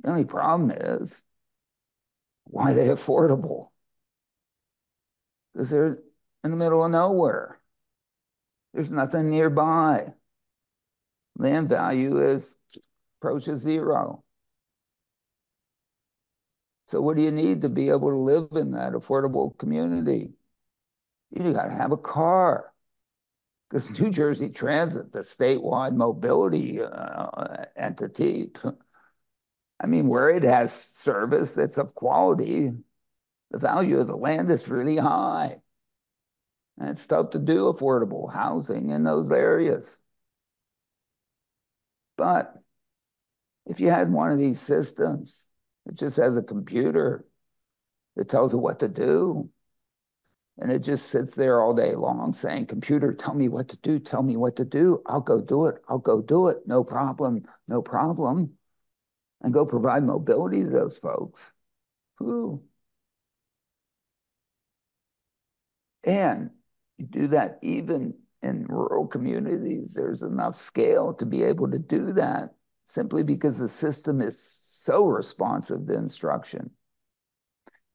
The 0.03 0.11
only 0.11 0.25
problem 0.25 0.71
is 0.71 1.25
why 2.45 2.73
are 2.73 2.75
they 2.75 2.89
affordable? 2.89 3.69
Because 5.53 5.71
they're 5.71 5.99
in 6.45 6.51
the 6.51 6.57
middle 6.57 6.85
of 6.85 6.91
nowhere. 6.91 7.61
There's 8.73 8.93
nothing 8.93 9.31
nearby. 9.31 10.07
Land 11.37 11.69
value 11.69 12.23
is 12.23 12.57
approaches 13.19 13.61
zero. 13.61 14.25
So 16.87 17.01
what 17.01 17.17
do 17.17 17.23
you 17.23 17.31
need 17.31 17.63
to 17.63 17.69
be 17.69 17.89
able 17.91 18.11
to 18.11 18.17
live 18.17 18.49
in 18.53 18.73
that 18.73 18.93
affordable 18.95 19.57
community? 19.59 20.33
You 21.31 21.53
got 21.53 21.65
to 21.65 21.71
have 21.71 21.93
a 21.93 21.97
car. 21.97 22.73
Because 23.69 23.91
New 24.01 24.11
Jersey 24.11 24.49
Transit, 24.49 25.13
the 25.13 25.21
statewide 25.21 25.95
mobility 25.95 26.81
uh, 26.83 27.65
entity, 27.77 28.51
I 29.81 29.87
mean, 29.87 30.09
where 30.09 30.29
it 30.29 30.43
has 30.43 30.73
service 30.73 31.55
that's 31.55 31.79
of 31.79 31.95
quality, 31.95 32.73
the 33.51 33.59
value 33.59 33.99
of 33.99 34.09
the 34.09 34.17
land 34.17 34.51
is 34.51 34.69
really 34.69 34.99
high. 34.99 35.57
And 36.79 36.91
it's 36.91 37.07
tough 37.07 37.31
to 37.31 37.39
do 37.39 37.73
affordable 37.73 38.33
housing 38.33 38.91
in 38.91 39.05
those 39.05 39.31
areas. 39.31 39.99
But 42.17 42.55
if 43.65 43.81
you 43.81 43.89
had 43.89 44.13
one 44.13 44.31
of 44.31 44.39
these 44.39 44.61
systems 44.61 45.45
that 45.87 45.97
just 45.97 46.17
has 46.19 46.37
a 46.37 46.43
computer 46.43 47.25
that 48.17 48.29
tells 48.29 48.53
it 48.53 48.59
what 48.59 48.81
to 48.81 48.89
do, 48.89 49.49
and 50.59 50.71
it 50.71 50.81
just 50.81 51.09
sits 51.09 51.35
there 51.35 51.63
all 51.63 51.73
day 51.73 51.95
long 51.95 52.35
saying, 52.35 52.67
Computer, 52.67 53.15
tell 53.15 53.33
me 53.33 53.49
what 53.49 53.69
to 53.69 53.79
do, 53.79 53.99
tell 53.99 54.23
me 54.23 54.37
what 54.37 54.57
to 54.57 54.65
do. 54.67 55.01
I'll 55.07 55.23
go 55.23 55.41
do 55.41 55.67
it. 55.67 55.77
I'll 55.89 55.99
go 55.99 56.21
do 56.21 56.49
it. 56.49 56.59
No 56.67 56.85
problem. 56.85 57.45
No 57.67 57.81
problem 57.81 58.59
and 59.41 59.53
go 59.53 59.65
provide 59.65 60.05
mobility 60.05 60.63
to 60.63 60.71
those 60.71 60.99
folks. 60.99 61.53
Who? 62.19 62.63
And 66.05 66.51
you 66.99 67.07
do 67.07 67.29
that 67.29 67.59
even 67.63 68.15
in 68.43 68.67
rural 68.67 69.07
communities, 69.07 69.95
there's 69.95 70.23
enough 70.23 70.57
scale 70.57 71.15
to 71.15 71.27
be 71.27 71.43
able 71.43 71.71
to 71.71 71.79
do 71.79 72.13
that 72.15 72.55
simply 72.87 73.23
because 73.23 73.59
the 73.59 73.69
system 73.69 74.21
is 74.21 74.39
so 74.39 75.05
responsive 75.05 75.87
to 75.87 75.95
instruction. 75.95 76.71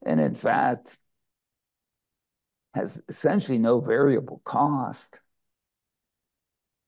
And 0.05 0.21
in 0.21 0.35
fact, 0.35 0.97
has 2.75 3.01
essentially 3.07 3.57
no 3.57 3.79
variable 3.79 4.41
cost. 4.43 5.19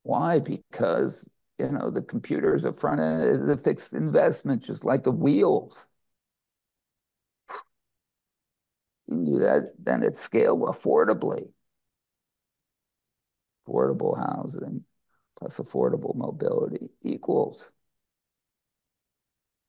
Why? 0.04 0.40
Because 0.40 1.28
you 1.60 1.72
know, 1.72 1.90
the 1.90 2.02
computers 2.02 2.62
is 2.62 2.66
a 2.66 2.74
front 2.74 3.02
end, 3.02 3.48
the 3.48 3.58
fixed 3.58 3.94
investment, 3.94 4.64
just 4.64 4.86
like 4.86 5.04
the 5.04 5.12
wheels. 5.12 5.88
You 9.08 9.16
can 9.16 9.26
do 9.26 9.40
that 9.40 9.74
then 9.80 10.04
at 10.04 10.18
scale 10.18 10.58
affordably. 10.58 11.50
Affordable 13.68 14.18
housing 14.18 14.84
plus 15.38 15.58
affordable 15.58 16.16
mobility 16.16 16.90
equals. 17.04 17.72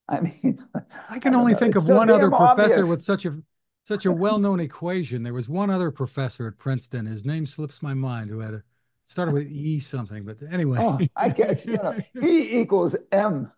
I 0.09 0.21
mean, 0.21 0.65
I 1.11 1.19
can 1.19 1.35
I 1.35 1.39
only 1.39 1.53
know. 1.53 1.59
think 1.59 1.77
of 1.77 1.89
one 1.89 2.11
other 2.11 2.31
professor 2.31 2.87
with 2.87 3.03
such 3.03 3.27
a 3.27 3.43
such 3.85 4.07
a 4.07 4.13
well-known 4.13 4.61
equation. 4.61 5.23
There 5.23 5.35
was 5.35 5.49
one 5.49 5.71
other 5.71 5.91
professor 5.91 6.47
at 6.47 6.59
Princeton. 6.59 7.07
His 7.07 7.25
name 7.25 7.47
slips 7.47 7.83
my 7.83 7.95
mind, 7.95 8.31
who 8.31 8.41
had 8.41 8.55
a 8.55 8.63
started 9.09 9.35
with 9.35 9.51
E 9.51 9.81
something, 9.81 10.25
but 10.25 10.37
anyway. 10.51 10.79
oh, 10.81 10.99
I 11.17 11.31
guess 11.31 11.67
you 11.67 11.73
know, 11.83 11.99
E 12.23 12.61
equals 12.61 12.95
M. 13.11 13.51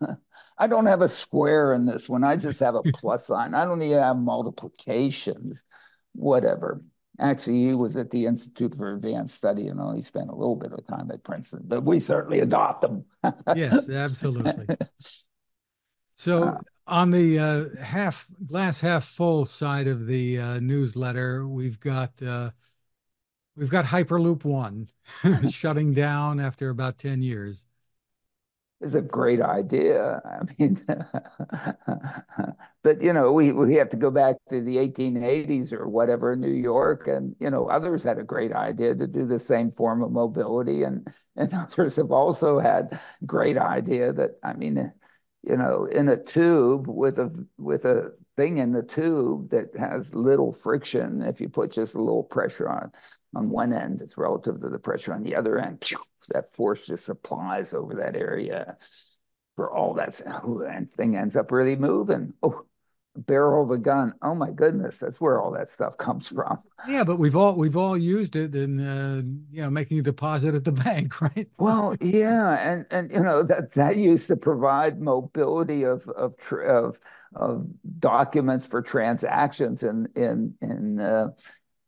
I 0.57 0.67
don't 0.67 0.85
have 0.85 1.01
a 1.01 1.07
square 1.07 1.73
in 1.73 1.85
this 1.85 2.07
one. 2.07 2.23
I 2.23 2.35
just 2.37 2.59
have 2.61 2.75
a 2.75 2.83
plus 2.83 3.27
sign. 3.27 3.53
I 3.53 3.65
don't 3.65 3.81
even 3.81 3.97
have 3.97 4.17
multiplications, 4.17 5.65
whatever. 6.13 6.83
Actually, 7.19 7.65
he 7.65 7.73
was 7.73 7.97
at 7.97 8.09
the 8.09 8.25
Institute 8.25 8.75
for 8.75 8.93
Advanced 8.95 9.35
Study 9.35 9.67
and 9.67 9.79
only 9.79 10.01
spent 10.01 10.29
a 10.29 10.35
little 10.35 10.55
bit 10.55 10.71
of 10.71 10.85
time 10.87 11.11
at 11.11 11.23
Princeton, 11.23 11.61
but 11.65 11.83
we 11.83 11.99
certainly 11.99 12.39
adopt 12.39 12.81
them. 12.81 13.05
yes, 13.55 13.89
absolutely. 13.89 14.67
So, 16.13 16.43
uh, 16.43 16.59
on 16.87 17.11
the 17.11 17.39
uh, 17.39 17.83
half 17.83 18.27
glass 18.45 18.79
half 18.79 19.05
full 19.05 19.45
side 19.45 19.87
of 19.87 20.07
the 20.07 20.39
uh, 20.39 20.59
newsletter, 20.59 21.47
we've 21.47 21.79
got 21.79 22.11
uh, 22.21 22.51
We've 23.61 23.69
got 23.69 23.85
Hyperloop 23.85 24.43
One 24.43 24.89
shutting 25.47 25.93
down 25.93 26.39
after 26.39 26.69
about 26.69 26.97
10 26.97 27.21
years. 27.21 27.67
It's 28.79 28.95
a 28.95 29.03
great 29.03 29.39
idea. 29.39 30.19
I 30.25 30.39
mean, 30.57 30.83
but 32.83 33.03
you 33.03 33.13
know, 33.13 33.31
we, 33.31 33.51
we 33.51 33.75
have 33.75 33.89
to 33.89 33.97
go 33.97 34.09
back 34.09 34.37
to 34.49 34.61
the 34.63 34.77
1880s 34.77 35.71
or 35.73 35.87
whatever 35.87 36.33
in 36.33 36.41
New 36.41 36.49
York, 36.49 37.07
and 37.07 37.35
you 37.39 37.51
know, 37.51 37.67
others 37.69 38.03
had 38.03 38.17
a 38.17 38.23
great 38.23 38.51
idea 38.51 38.95
to 38.95 39.05
do 39.05 39.27
the 39.27 39.37
same 39.37 39.69
form 39.69 40.01
of 40.01 40.11
mobility, 40.11 40.81
and 40.81 41.07
and 41.35 41.53
others 41.53 41.97
have 41.97 42.11
also 42.11 42.57
had 42.57 42.99
great 43.27 43.59
idea 43.59 44.11
that 44.11 44.31
I 44.43 44.53
mean, 44.53 44.91
you 45.43 45.55
know, 45.55 45.85
in 45.85 46.09
a 46.09 46.17
tube 46.17 46.87
with 46.87 47.19
a 47.19 47.29
with 47.59 47.85
a 47.85 48.15
thing 48.41 48.57
in 48.57 48.71
the 48.71 48.81
tube 48.81 49.51
that 49.51 49.75
has 49.77 50.15
little 50.15 50.51
friction. 50.51 51.21
If 51.21 51.39
you 51.39 51.47
put 51.47 51.71
just 51.71 51.93
a 51.93 52.01
little 52.01 52.23
pressure 52.23 52.67
on 52.67 52.91
on 53.35 53.49
one 53.49 53.71
end, 53.71 54.01
it's 54.01 54.17
relative 54.17 54.59
to 54.61 54.69
the 54.69 54.79
pressure 54.79 55.13
on 55.13 55.21
the 55.21 55.35
other 55.35 55.59
end. 55.59 55.87
That 56.29 56.51
force 56.51 56.87
just 56.87 57.07
applies 57.07 57.73
over 57.75 57.93
that 57.95 58.15
area 58.15 58.77
for 59.55 59.71
all 59.71 59.93
that, 59.93 60.19
and 60.21 60.89
thing 60.91 61.15
ends 61.15 61.35
up 61.35 61.51
really 61.51 61.75
moving. 61.75 62.33
Oh, 62.41 62.65
barrel 63.15 63.63
of 63.63 63.71
a 63.71 63.77
gun. 63.77 64.13
Oh 64.21 64.35
my 64.35 64.51
goodness, 64.51 64.99
that's 64.99 65.19
where 65.19 65.41
all 65.41 65.51
that 65.51 65.69
stuff 65.69 65.97
comes 65.97 66.29
from. 66.29 66.59
Yeah, 66.87 67.03
but 67.03 67.19
we've 67.19 67.35
all 67.35 67.55
we've 67.55 67.77
all 67.77 67.97
used 67.97 68.35
it 68.35 68.55
in 68.55 68.79
uh, 68.79 69.21
you 69.51 69.61
know 69.61 69.69
making 69.69 69.99
a 69.99 70.01
deposit 70.01 70.55
at 70.55 70.63
the 70.63 70.71
bank, 70.71 71.21
right? 71.21 71.47
well, 71.57 71.95
yeah, 71.99 72.53
and 72.59 72.85
and 72.91 73.11
you 73.11 73.21
know 73.21 73.43
that 73.43 73.73
that 73.73 73.97
used 73.97 74.27
to 74.27 74.37
provide 74.37 75.01
mobility 75.01 75.83
of 75.83 76.07
of 76.09 76.35
of 76.65 76.99
of 77.35 77.67
documents 77.99 78.65
for 78.65 78.81
transactions 78.81 79.83
in 79.83 80.07
in 80.15 80.53
in 80.61 80.99
uh, 80.99 81.29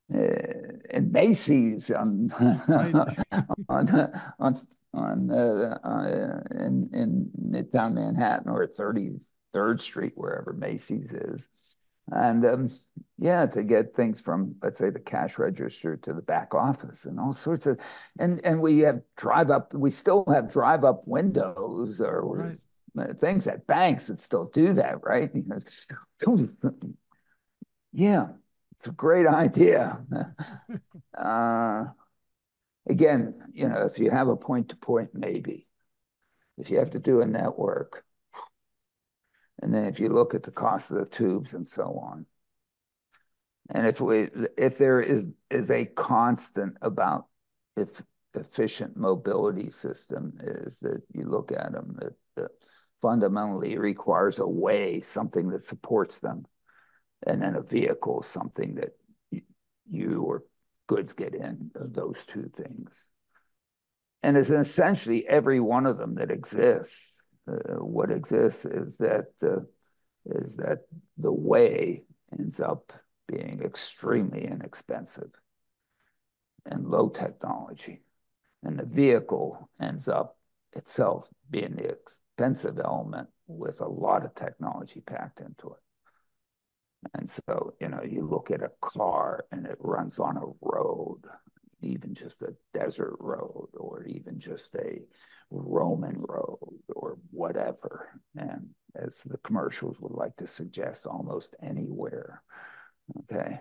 in 0.10 1.12
Macy's 1.12 1.90
on 1.92 2.28
right. 2.68 2.94
on 3.70 4.14
on 4.40 4.68
on 4.94 5.32
uh, 5.32 5.80
uh, 5.84 6.42
in 6.52 6.90
in 6.94 7.32
Midtown 7.42 7.94
Manhattan 7.94 8.50
or 8.50 8.68
33rd 9.54 9.80
Street, 9.80 10.14
wherever 10.16 10.54
Macy's 10.54 11.14
is. 11.14 11.50
And 12.12 12.46
um, 12.46 12.72
yeah, 13.18 13.46
to 13.46 13.64
get 13.64 13.96
things 13.96 14.20
from, 14.20 14.56
let's 14.62 14.80
say, 14.80 14.90
the 14.90 15.00
cash 15.00 15.40
register 15.40 15.96
to 15.98 16.14
the 16.14 16.22
back 16.22 16.54
office 16.54 17.06
and 17.06 17.20
all 17.20 17.34
sorts 17.34 17.66
of, 17.66 17.80
and 18.20 18.46
and 18.46 18.62
we 18.62 18.80
have 18.80 19.02
drive 19.16 19.50
up, 19.50 19.74
we 19.74 19.90
still 19.90 20.26
have 20.28 20.52
drive 20.52 20.84
up 20.84 21.04
windows 21.08 22.02
or 22.02 22.58
right. 22.96 23.20
things 23.20 23.48
at 23.48 23.66
banks 23.68 24.08
that 24.08 24.20
still 24.20 24.50
do 24.54 24.74
that, 24.74 25.02
right? 25.04 25.32
yeah, 27.94 28.28
it's 28.76 28.88
a 28.88 28.92
great 28.92 29.26
idea. 29.26 30.04
uh, 31.18 31.86
again, 32.90 33.34
you 33.54 33.70
know, 33.70 33.84
if 33.84 33.98
you 33.98 34.12
have 34.12 34.28
a 34.28 34.36
point 34.36 34.70
to 34.70 34.76
point, 34.76 35.12
maybe. 35.14 35.68
If 36.58 36.70
you 36.70 36.80
have 36.80 36.92
to 36.92 37.00
do 37.00 37.22
a 37.22 37.26
network, 37.26 38.04
and 39.62 39.74
then 39.74 39.86
if 39.86 40.00
you 40.00 40.10
look 40.10 40.34
at 40.34 40.44
the 40.44 40.52
cost 40.52 40.92
of 40.92 40.98
the 40.98 41.06
tubes 41.06 41.54
and 41.54 41.68
so 41.68 42.00
on, 42.04 42.26
and 43.70 43.88
if 43.88 44.02
we 44.02 44.30
if 44.58 44.78
there 44.78 45.02
is 45.02 45.30
is 45.50 45.72
a 45.72 45.86
constant 45.86 46.78
about 46.82 47.28
if 47.76 48.02
efficient 48.36 48.98
mobility 48.98 49.70
system 49.70 50.34
is 50.44 50.80
that 50.80 51.02
you 51.14 51.24
look 51.24 51.52
at 51.52 51.72
them 51.72 51.96
that, 52.00 52.14
that 52.36 52.52
fundamentally 53.02 53.78
requires 53.78 54.40
a 54.40 54.48
way 54.48 55.00
something 55.00 55.50
that 55.50 55.64
supports 55.64 56.20
them 56.20 56.44
and 57.28 57.42
then 57.42 57.56
a 57.56 57.62
vehicle 57.62 58.24
something 58.24 58.76
that 58.76 58.94
you 59.90 60.24
or 60.24 60.44
goods 60.88 61.14
get 61.14 61.34
in, 61.34 61.72
uh, 61.80 61.86
those 61.88 62.26
two 62.26 62.50
things. 62.56 63.08
And 64.22 64.38
it's 64.38 64.50
essentially 64.50 65.28
every 65.28 65.60
one 65.60 65.86
of 65.86 65.98
them 65.98 66.16
that 66.16 66.32
exists. 66.32 67.23
Uh, 67.48 67.84
what 67.84 68.12
exists 68.12 68.66
is 68.66 68.98
that 68.98 69.26
is 70.26 70.56
that 70.56 70.80
the 71.18 71.34
way 71.34 72.04
ends 72.40 72.60
up 72.62 72.94
being 73.28 73.62
extremely 73.64 74.46
inexpensive 74.46 75.32
and 76.66 76.88
low 76.88 77.10
technology, 77.10 78.02
and 78.64 78.80
the 78.80 78.86
vehicle 78.86 79.70
ends 79.82 80.08
up 80.08 80.38
itself 80.74 81.28
being 81.50 81.76
the 81.76 81.90
expensive 81.90 82.80
element 82.80 83.28
with 83.48 83.82
a 83.82 83.88
lot 83.88 84.24
of 84.24 84.34
technology 84.34 85.02
packed 85.02 85.42
into 85.42 85.72
it. 85.72 87.12
And 87.16 87.30
so, 87.30 87.74
you 87.82 87.90
know, 87.90 88.02
you 88.02 88.26
look 88.26 88.50
at 88.50 88.64
a 88.64 88.72
car 88.82 89.46
and 89.52 89.66
it 89.66 89.78
runs 89.80 90.20
on 90.20 90.38
a 90.38 90.52
road, 90.62 91.20
even 91.84 92.14
just 92.14 92.42
a 92.42 92.56
desert 92.74 93.18
road 93.20 93.70
or 93.74 94.04
even 94.06 94.40
just 94.40 94.76
a 94.76 95.02
Roman 95.52 96.16
road 96.20 96.80
or 96.96 97.18
whatever. 97.32 98.10
And 98.36 98.70
as 98.96 99.22
the 99.24 99.38
commercials 99.40 100.00
would 100.00 100.14
like 100.14 100.36
to 100.38 100.48
suggest, 100.48 101.06
almost 101.06 101.56
anywhere. 101.62 102.42
Okay. 103.20 103.60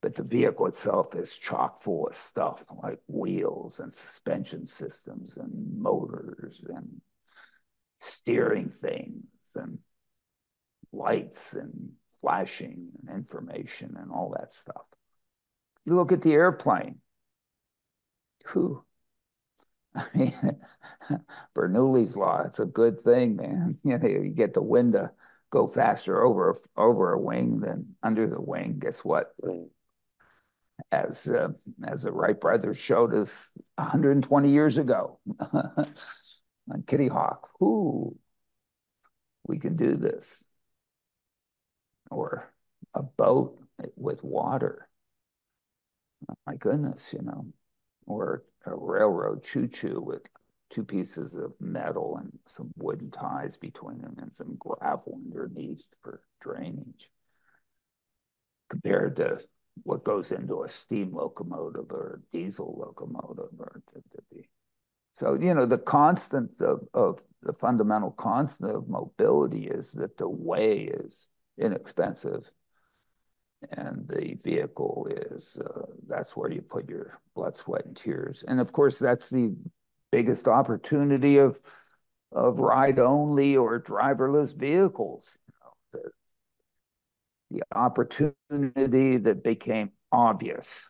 But 0.00 0.14
the 0.14 0.22
vehicle 0.22 0.66
itself 0.66 1.14
is 1.14 1.38
chock 1.38 1.78
full 1.82 2.06
of 2.06 2.14
stuff 2.14 2.64
like 2.82 3.00
wheels 3.08 3.80
and 3.80 3.92
suspension 3.92 4.64
systems 4.64 5.36
and 5.36 5.78
motors 5.78 6.64
and 6.68 7.00
steering 8.00 8.70
things 8.70 9.24
and 9.56 9.78
lights 10.92 11.54
and 11.54 11.90
flashing 12.20 12.88
and 13.00 13.16
information 13.16 13.96
and 14.00 14.10
all 14.10 14.34
that 14.38 14.54
stuff. 14.54 14.84
You 15.84 15.94
look 15.94 16.12
at 16.12 16.22
the 16.22 16.32
airplane. 16.32 17.00
Whew. 18.48 18.84
I 19.94 20.06
mean, 20.14 20.34
Bernoulli's 21.54 22.16
law, 22.16 22.42
it's 22.42 22.60
a 22.60 22.64
good 22.66 23.00
thing, 23.00 23.36
man. 23.36 23.78
You 23.84 23.98
know, 23.98 24.08
you 24.08 24.28
get 24.30 24.54
the 24.54 24.62
wind 24.62 24.92
to 24.94 25.12
go 25.50 25.66
faster 25.66 26.22
over 26.22 26.56
over 26.76 27.12
a 27.12 27.20
wing 27.20 27.60
than 27.60 27.96
under 28.02 28.26
the 28.26 28.40
wing. 28.40 28.78
Guess 28.78 29.04
what? 29.04 29.34
As 30.92 31.28
uh, 31.28 31.48
as 31.84 32.02
the 32.02 32.12
Wright 32.12 32.38
brothers 32.40 32.78
showed 32.78 33.12
us 33.14 33.50
120 33.76 34.50
years 34.50 34.78
ago 34.78 35.18
on 35.52 36.82
Kitty 36.86 37.08
Hawk, 37.08 37.50
whoo, 37.60 38.16
we 39.46 39.58
can 39.58 39.76
do 39.76 39.96
this 39.96 40.44
or 42.10 42.52
a 42.94 43.02
boat 43.02 43.58
with 43.96 44.22
water. 44.22 44.88
Oh, 46.28 46.34
my 46.46 46.54
goodness, 46.56 47.12
you 47.12 47.20
know, 47.22 47.46
or 48.08 48.44
a 48.66 48.74
railroad 48.74 49.42
choo-choo 49.42 50.00
with 50.00 50.22
two 50.70 50.84
pieces 50.84 51.34
of 51.34 51.52
metal 51.60 52.18
and 52.20 52.30
some 52.46 52.70
wooden 52.76 53.10
ties 53.10 53.56
between 53.56 54.00
them 54.00 54.16
and 54.20 54.34
some 54.34 54.56
gravel 54.58 55.18
underneath 55.26 55.86
for 56.02 56.20
drainage 56.40 57.10
compared 58.68 59.16
to 59.16 59.40
what 59.84 60.04
goes 60.04 60.32
into 60.32 60.62
a 60.62 60.68
steam 60.68 61.14
locomotive 61.14 61.90
or 61.90 62.20
a 62.20 62.36
diesel 62.36 62.76
locomotive 62.78 63.52
or 63.58 63.80
so 65.14 65.34
you 65.34 65.54
know 65.54 65.66
the 65.66 65.78
constant 65.78 66.60
of, 66.60 66.80
of 66.92 67.22
the 67.42 67.52
fundamental 67.52 68.10
constant 68.10 68.74
of 68.74 68.88
mobility 68.88 69.66
is 69.66 69.92
that 69.92 70.16
the 70.16 70.28
way 70.28 70.82
is 70.82 71.28
inexpensive. 71.58 72.50
And 73.72 74.06
the 74.08 74.38
vehicle 74.42 75.08
is, 75.10 75.58
uh, 75.58 75.82
that's 76.06 76.36
where 76.36 76.50
you 76.50 76.62
put 76.62 76.88
your 76.88 77.18
blood, 77.34 77.56
sweat, 77.56 77.86
and 77.86 77.96
tears. 77.96 78.44
And 78.46 78.60
of 78.60 78.72
course, 78.72 78.98
that's 78.98 79.28
the 79.28 79.56
biggest 80.12 80.46
opportunity 80.46 81.38
of, 81.38 81.60
of 82.30 82.60
ride 82.60 82.98
only 82.98 83.56
or 83.56 83.80
driverless 83.80 84.56
vehicles. 84.56 85.36
You 85.48 85.54
know, 86.00 86.10
the, 87.50 87.58
the 87.58 87.76
opportunity 87.76 89.16
that 89.16 89.42
became 89.42 89.90
obvious 90.12 90.88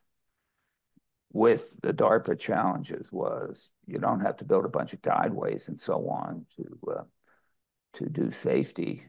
with 1.33 1.79
the 1.83 1.93
DARPA 1.93 2.39
challenges 2.39 3.13
was 3.13 3.71
you 3.87 3.99
don't 3.99 4.21
have 4.21 4.37
to 4.39 4.45
build 4.45 4.65
a 4.65 4.71
bunch 4.71 4.93
of 4.93 5.03
guideways 5.03 5.69
and 5.69 5.79
so 5.79 6.09
on 6.09 6.47
to 6.57 6.93
uh, 6.93 7.03
to 7.95 8.09
do 8.09 8.31
safety 8.31 9.07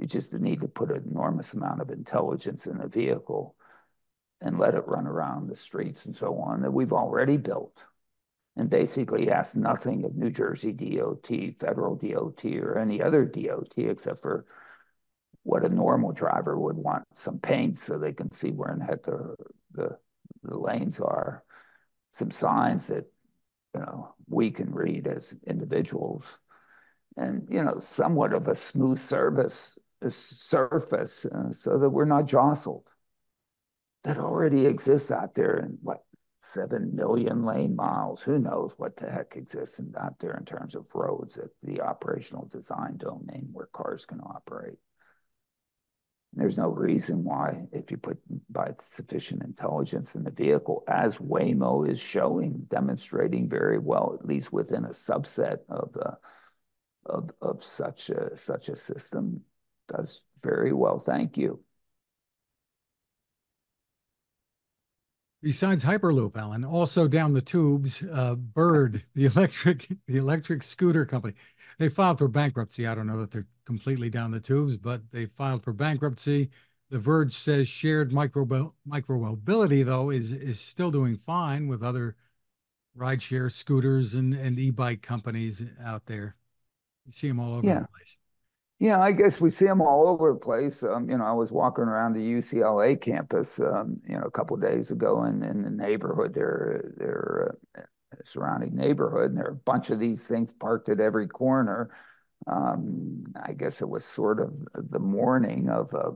you 0.00 0.06
just 0.06 0.32
need 0.32 0.62
to 0.62 0.68
put 0.68 0.90
an 0.90 1.04
enormous 1.10 1.52
amount 1.52 1.82
of 1.82 1.90
intelligence 1.90 2.66
in 2.66 2.80
a 2.80 2.88
vehicle 2.88 3.54
and 4.40 4.58
let 4.58 4.74
it 4.74 4.88
run 4.88 5.06
around 5.06 5.46
the 5.46 5.56
streets 5.56 6.06
and 6.06 6.16
so 6.16 6.38
on 6.38 6.62
that 6.62 6.72
we've 6.72 6.94
already 6.94 7.36
built 7.36 7.84
and 8.56 8.70
basically 8.70 9.30
ask 9.30 9.54
nothing 9.54 10.04
of 10.04 10.16
New 10.16 10.30
Jersey 10.30 10.72
DOT, 10.72 11.28
federal 11.60 11.96
DOT, 11.96 12.44
or 12.56 12.78
any 12.78 13.02
other 13.02 13.24
DOT 13.24 13.72
except 13.76 14.20
for 14.20 14.46
what 15.42 15.64
a 15.64 15.68
normal 15.68 16.12
driver 16.12 16.58
would 16.58 16.76
want 16.76 17.04
some 17.14 17.38
paint 17.38 17.76
so 17.76 17.98
they 17.98 18.12
can 18.12 18.30
see 18.32 18.50
where 18.50 18.72
in 18.72 18.78
the 18.78 18.84
heck 18.86 19.02
the, 19.04 19.34
the, 19.72 19.98
the 20.42 20.58
lanes 20.58 20.98
are, 20.98 21.44
some 22.12 22.30
signs 22.30 22.86
that 22.88 23.04
you 23.74 23.80
know 23.80 24.14
we 24.28 24.50
can 24.50 24.72
read 24.72 25.06
as 25.06 25.36
individuals, 25.46 26.38
and 27.16 27.46
you 27.50 27.62
know 27.62 27.78
somewhat 27.78 28.32
of 28.32 28.48
a 28.48 28.56
smooth 28.56 28.98
service 28.98 29.78
surface 30.08 31.26
uh, 31.26 31.52
so 31.52 31.78
that 31.78 31.90
we're 31.90 32.04
not 32.04 32.26
jostled. 32.26 32.88
That 34.04 34.16
already 34.16 34.64
exists 34.66 35.10
out 35.10 35.34
there 35.34 35.58
in 35.58 35.78
what, 35.82 36.02
seven 36.40 36.94
million 36.96 37.44
lane 37.44 37.76
miles. 37.76 38.22
Who 38.22 38.38
knows 38.38 38.74
what 38.76 38.96
the 38.96 39.10
heck 39.10 39.36
exists 39.36 39.80
out 39.98 40.18
there 40.18 40.36
in 40.36 40.44
terms 40.44 40.74
of 40.74 40.88
roads 40.94 41.36
at 41.38 41.50
the 41.62 41.82
operational 41.82 42.46
design 42.46 42.96
domain 42.96 43.50
where 43.52 43.66
cars 43.66 44.06
can 44.06 44.20
operate. 44.20 44.78
There's 46.32 46.56
no 46.56 46.68
reason 46.68 47.24
why, 47.24 47.66
if 47.72 47.90
you 47.90 47.96
put 47.96 48.18
by 48.48 48.72
sufficient 48.80 49.42
intelligence 49.42 50.14
in 50.14 50.22
the 50.22 50.30
vehicle, 50.30 50.84
as 50.86 51.18
Waymo 51.18 51.88
is 51.88 52.00
showing, 52.00 52.66
demonstrating 52.68 53.48
very 53.48 53.78
well, 53.78 54.16
at 54.18 54.24
least 54.24 54.52
within 54.52 54.84
a 54.84 54.90
subset 54.90 55.58
of, 55.68 55.94
uh, 56.00 56.14
of, 57.04 57.30
of 57.42 57.64
such 57.64 58.10
a, 58.10 58.36
such 58.36 58.68
a 58.68 58.76
system, 58.76 59.40
does 59.90 60.22
very 60.42 60.72
well, 60.72 60.98
thank 60.98 61.36
you. 61.36 61.60
Besides 65.42 65.84
Hyperloop, 65.84 66.36
Alain, 66.36 66.64
also 66.64 67.08
down 67.08 67.32
the 67.32 67.40
tubes, 67.40 68.02
uh, 68.12 68.34
Bird, 68.34 69.04
the 69.14 69.24
electric 69.24 69.88
the 70.06 70.18
electric 70.18 70.62
scooter 70.62 71.06
company, 71.06 71.34
they 71.78 71.88
filed 71.88 72.18
for 72.18 72.28
bankruptcy. 72.28 72.86
I 72.86 72.94
don't 72.94 73.06
know 73.06 73.20
that 73.20 73.30
they're 73.30 73.46
completely 73.64 74.10
down 74.10 74.32
the 74.32 74.40
tubes, 74.40 74.76
but 74.76 75.10
they 75.12 75.26
filed 75.26 75.64
for 75.64 75.72
bankruptcy. 75.72 76.50
The 76.90 76.98
Verge 76.98 77.32
says 77.32 77.68
shared 77.68 78.12
micro 78.12 78.44
micromobility 78.86 79.84
though 79.84 80.10
is 80.10 80.30
is 80.30 80.60
still 80.60 80.90
doing 80.90 81.16
fine 81.16 81.68
with 81.68 81.82
other 81.82 82.16
rideshare 82.96 83.50
scooters 83.50 84.14
and 84.14 84.34
and 84.34 84.58
e-bike 84.58 85.00
companies 85.00 85.62
out 85.82 86.04
there. 86.06 86.36
You 87.06 87.12
see 87.12 87.28
them 87.28 87.40
all 87.40 87.54
over 87.54 87.66
yeah. 87.66 87.80
the 87.80 87.88
place. 87.88 88.19
Yeah, 88.80 88.98
I 89.00 89.12
guess 89.12 89.40
we 89.42 89.50
see 89.50 89.66
them 89.66 89.82
all 89.82 90.08
over 90.08 90.32
the 90.32 90.38
place. 90.38 90.82
Um, 90.82 91.10
you 91.10 91.18
know, 91.18 91.24
I 91.24 91.32
was 91.32 91.52
walking 91.52 91.84
around 91.84 92.14
the 92.14 92.22
UCLA 92.22 92.96
campus, 92.96 93.60
um, 93.60 94.00
you 94.08 94.16
know, 94.16 94.22
a 94.22 94.30
couple 94.30 94.56
days 94.56 94.90
ago 94.90 95.24
in, 95.24 95.42
in 95.44 95.62
the 95.62 95.70
neighborhood, 95.70 96.32
their 96.34 96.94
their 96.96 97.56
uh, 97.78 97.82
surrounding 98.24 98.74
neighborhood, 98.74 99.30
and 99.30 99.38
there 99.38 99.46
are 99.48 99.50
a 99.50 99.54
bunch 99.54 99.90
of 99.90 100.00
these 100.00 100.26
things 100.26 100.52
parked 100.52 100.88
at 100.88 100.98
every 101.00 101.28
corner. 101.28 101.90
Um, 102.46 103.24
I 103.42 103.52
guess 103.52 103.82
it 103.82 103.88
was 103.88 104.04
sort 104.04 104.40
of 104.40 104.52
the 104.74 104.98
morning 105.00 105.70
of, 105.70 105.94
uh, 105.94 106.12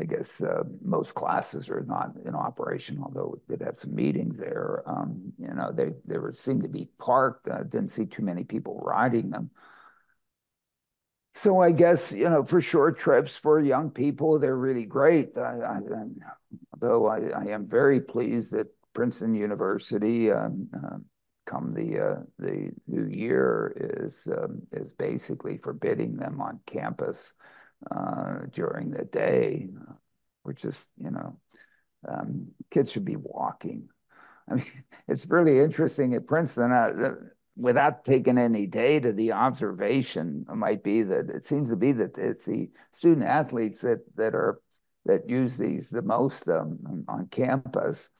I 0.00 0.04
guess 0.04 0.42
uh, 0.42 0.64
most 0.82 1.14
classes 1.14 1.70
are 1.70 1.82
not 1.84 2.12
in 2.24 2.34
operation, 2.34 3.00
although 3.02 3.36
we 3.48 3.56
did 3.56 3.64
have 3.66 3.76
some 3.76 3.94
meetings 3.94 4.36
there. 4.38 4.82
Um, 4.86 5.32
you 5.38 5.54
know, 5.54 5.72
they 5.72 5.92
they 6.06 6.18
were 6.18 6.32
seemed 6.32 6.62
to 6.64 6.68
be 6.68 6.88
parked. 6.98 7.48
Uh, 7.48 7.64
didn't 7.64 7.90
see 7.90 8.06
too 8.06 8.22
many 8.24 8.44
people 8.44 8.80
riding 8.84 9.30
them. 9.30 9.50
So 11.34 11.60
I 11.60 11.72
guess 11.72 12.12
you 12.12 12.30
know 12.30 12.44
for 12.44 12.60
short 12.60 12.96
trips 12.96 13.36
for 13.36 13.60
young 13.60 13.90
people 13.90 14.38
they're 14.38 14.56
really 14.56 14.84
great. 14.84 15.36
I, 15.36 15.60
I, 15.64 15.80
though 16.78 17.06
I, 17.06 17.28
I, 17.30 17.46
am 17.46 17.66
very 17.66 18.00
pleased 18.00 18.52
that 18.52 18.68
Princeton 18.92 19.34
University, 19.34 20.30
um, 20.30 20.68
uh, 20.72 20.98
come 21.44 21.74
the 21.74 22.00
uh, 22.00 22.22
the 22.38 22.70
new 22.86 23.06
year, 23.06 23.74
is 23.76 24.28
um, 24.30 24.62
is 24.70 24.92
basically 24.92 25.58
forbidding 25.58 26.16
them 26.16 26.40
on 26.40 26.60
campus 26.66 27.34
uh, 27.90 28.46
during 28.52 28.92
the 28.92 29.04
day. 29.04 29.68
We're 30.44 30.52
just 30.52 30.92
you 30.96 31.10
know 31.10 31.36
um, 32.06 32.46
kids 32.70 32.92
should 32.92 33.04
be 33.04 33.16
walking. 33.16 33.88
I 34.48 34.54
mean, 34.54 34.84
it's 35.08 35.28
really 35.28 35.58
interesting 35.58 36.14
at 36.14 36.28
Princeton. 36.28 36.70
Uh, 36.70 37.14
without 37.56 38.04
taking 38.04 38.38
any 38.38 38.66
data, 38.66 39.12
the 39.12 39.32
observation 39.32 40.44
might 40.52 40.82
be 40.82 41.02
that 41.02 41.30
it 41.30 41.44
seems 41.44 41.70
to 41.70 41.76
be 41.76 41.92
that 41.92 42.18
it's 42.18 42.44
the 42.44 42.70
student 42.90 43.26
athletes 43.26 43.80
that 43.82 44.00
that 44.16 44.34
are 44.34 44.60
that 45.06 45.28
use 45.28 45.56
these 45.56 45.90
the 45.90 46.02
most 46.02 46.48
um, 46.48 47.04
on 47.08 47.26
campus. 47.28 48.10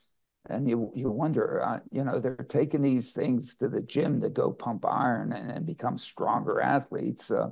And 0.50 0.68
you 0.68 0.92
you 0.94 1.10
wonder, 1.10 1.62
uh, 1.62 1.80
you 1.90 2.04
know, 2.04 2.20
they're 2.20 2.46
taking 2.48 2.82
these 2.82 3.12
things 3.12 3.56
to 3.56 3.68
the 3.68 3.80
gym 3.80 4.20
to 4.20 4.28
go 4.28 4.52
pump 4.52 4.84
iron 4.84 5.32
and, 5.32 5.50
and 5.50 5.66
become 5.66 5.98
stronger 5.98 6.60
athletes. 6.60 7.30
Uh, 7.30 7.48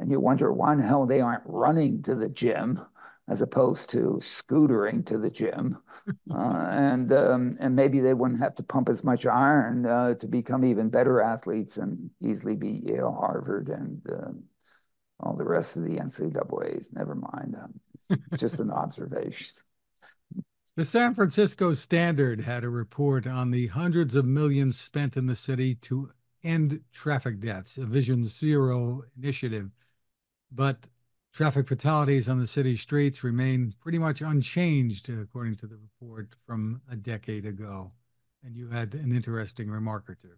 and 0.00 0.10
you 0.10 0.18
wonder 0.18 0.50
why 0.52 0.74
the 0.74 0.82
hell 0.82 1.06
they 1.06 1.20
aren't 1.20 1.42
running 1.44 2.02
to 2.02 2.14
the 2.14 2.30
gym 2.30 2.80
as 3.28 3.40
opposed 3.40 3.90
to 3.90 4.18
scootering 4.20 5.04
to 5.06 5.18
the 5.18 5.30
gym. 5.30 5.78
Uh, 6.34 6.66
and 6.70 7.12
um, 7.12 7.56
and 7.60 7.76
maybe 7.76 8.00
they 8.00 8.12
wouldn't 8.12 8.40
have 8.40 8.56
to 8.56 8.62
pump 8.64 8.88
as 8.88 9.04
much 9.04 9.24
iron 9.24 9.86
uh, 9.86 10.12
to 10.12 10.26
become 10.26 10.64
even 10.64 10.88
better 10.88 11.20
athletes 11.20 11.76
and 11.76 12.10
easily 12.20 12.56
beat 12.56 12.82
Yale, 12.82 13.12
Harvard, 13.12 13.68
and 13.68 14.02
uh, 14.10 14.32
all 15.20 15.36
the 15.36 15.44
rest 15.44 15.76
of 15.76 15.84
the 15.84 15.98
NCAA's. 15.98 16.92
Never 16.92 17.14
mind. 17.14 17.54
Um, 17.56 18.18
just 18.36 18.58
an 18.58 18.72
observation. 18.72 19.54
The 20.74 20.84
San 20.84 21.14
Francisco 21.14 21.72
Standard 21.74 22.40
had 22.40 22.64
a 22.64 22.68
report 22.68 23.26
on 23.26 23.52
the 23.52 23.68
hundreds 23.68 24.16
of 24.16 24.24
millions 24.24 24.80
spent 24.80 25.16
in 25.16 25.26
the 25.26 25.36
city 25.36 25.76
to 25.76 26.10
end 26.42 26.80
traffic 26.92 27.38
deaths, 27.38 27.78
a 27.78 27.84
Vision 27.84 28.24
Zero 28.24 29.02
initiative. 29.16 29.70
But 30.50 30.86
Traffic 31.32 31.66
fatalities 31.66 32.28
on 32.28 32.38
the 32.38 32.46
city 32.46 32.76
streets 32.76 33.24
remain 33.24 33.74
pretty 33.80 33.98
much 33.98 34.20
unchanged, 34.20 35.08
according 35.08 35.56
to 35.56 35.66
the 35.66 35.76
report 35.76 36.28
from 36.46 36.82
a 36.90 36.96
decade 36.96 37.46
ago. 37.46 37.92
And 38.44 38.54
you 38.54 38.68
had 38.68 38.92
an 38.94 39.12
interesting 39.12 39.70
remark 39.70 40.10
or 40.10 40.14
two. 40.14 40.34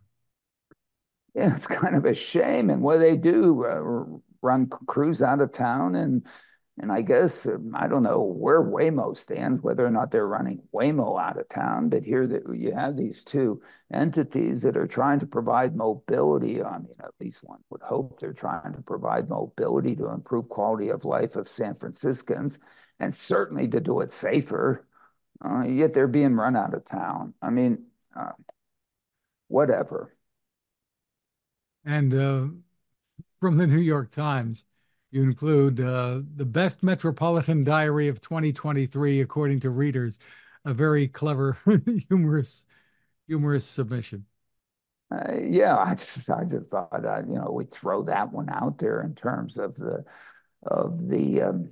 Yeah, 1.34 1.56
it's 1.56 1.66
kind 1.66 1.96
of 1.96 2.04
a 2.04 2.14
shame. 2.14 2.70
And 2.70 2.80
what 2.80 2.98
they 2.98 3.16
do, 3.16 3.64
uh, 3.64 4.20
run 4.40 4.68
Cruise 4.86 5.20
out 5.20 5.40
of 5.40 5.52
town 5.52 5.96
and 5.96 6.24
and 6.78 6.90
I 6.90 7.02
guess 7.02 7.46
um, 7.46 7.72
I 7.74 7.86
don't 7.86 8.02
know 8.02 8.20
where 8.20 8.60
Waymo 8.60 9.16
stands, 9.16 9.60
whether 9.60 9.86
or 9.86 9.90
not 9.90 10.10
they're 10.10 10.26
running 10.26 10.60
Waymo 10.72 11.20
out 11.22 11.38
of 11.38 11.48
town. 11.48 11.88
But 11.88 12.02
here 12.02 12.26
that 12.26 12.42
you 12.52 12.72
have 12.72 12.96
these 12.96 13.22
two 13.22 13.62
entities 13.92 14.62
that 14.62 14.76
are 14.76 14.86
trying 14.86 15.20
to 15.20 15.26
provide 15.26 15.76
mobility. 15.76 16.62
I 16.62 16.78
mean, 16.78 16.96
at 16.98 17.12
least 17.20 17.44
one 17.44 17.60
would 17.70 17.82
hope 17.82 18.18
they're 18.18 18.32
trying 18.32 18.72
to 18.72 18.82
provide 18.82 19.28
mobility 19.28 19.94
to 19.96 20.08
improve 20.08 20.48
quality 20.48 20.88
of 20.88 21.04
life 21.04 21.36
of 21.36 21.48
San 21.48 21.74
Franciscans, 21.76 22.58
and 22.98 23.14
certainly 23.14 23.68
to 23.68 23.80
do 23.80 24.00
it 24.00 24.10
safer. 24.10 24.84
Uh, 25.44 25.62
yet 25.62 25.92
they're 25.92 26.08
being 26.08 26.34
run 26.34 26.56
out 26.56 26.74
of 26.74 26.84
town. 26.84 27.34
I 27.40 27.50
mean, 27.50 27.86
uh, 28.16 28.32
whatever. 29.46 30.12
And 31.84 32.14
uh, 32.14 32.46
from 33.40 33.58
the 33.58 33.66
New 33.68 33.78
York 33.78 34.10
Times. 34.10 34.64
You 35.14 35.22
include 35.22 35.78
uh, 35.78 36.22
the 36.34 36.44
best 36.44 36.82
Metropolitan 36.82 37.62
Diary 37.62 38.08
of 38.08 38.20
2023, 38.20 39.20
according 39.20 39.60
to 39.60 39.70
readers. 39.70 40.18
A 40.64 40.74
very 40.74 41.06
clever, 41.06 41.56
humorous, 42.08 42.66
humorous 43.28 43.64
submission. 43.64 44.26
Uh, 45.12 45.34
yeah, 45.40 45.76
I 45.76 45.94
just 45.94 46.28
I 46.28 46.42
just 46.42 46.66
thought 46.66 47.04
uh, 47.04 47.22
you 47.28 47.36
know 47.36 47.52
we'd 47.52 47.70
throw 47.70 48.02
that 48.02 48.32
one 48.32 48.48
out 48.50 48.78
there 48.78 49.02
in 49.02 49.14
terms 49.14 49.56
of 49.56 49.76
the 49.76 50.04
of 50.66 51.06
the 51.08 51.42
um, 51.42 51.70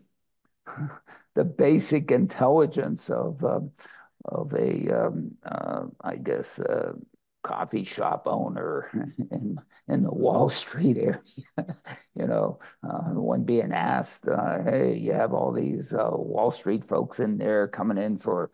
the 1.35 1.45
basic 1.45 2.13
intelligence 2.13 3.11
of 3.11 3.43
uh, 3.43 3.59
of 4.27 4.55
a 4.55 4.89
um, 5.07 5.33
uh, 5.45 5.87
I 6.01 6.15
guess 6.15 6.61
uh, 6.61 6.93
coffee 7.43 7.85
shop 7.85 8.23
owner 8.27 8.91
in 9.31 9.59
in 9.89 10.03
the 10.03 10.13
Wall 10.13 10.49
Street 10.49 10.97
area, 10.97 11.23
you 12.15 12.27
know, 12.27 12.61
uh, 12.89 13.11
when 13.11 13.45
being 13.45 13.73
asked, 13.73 14.29
uh, 14.29 14.63
"Hey, 14.63 14.97
you 14.97 15.13
have 15.13 15.33
all 15.33 15.53
these 15.53 15.93
uh, 15.93 16.11
Wall 16.13 16.51
Street 16.51 16.85
folks 16.85 17.21
in 17.21 17.39
there 17.39 17.69
coming 17.69 17.99
in 17.99 18.17
for 18.17 18.51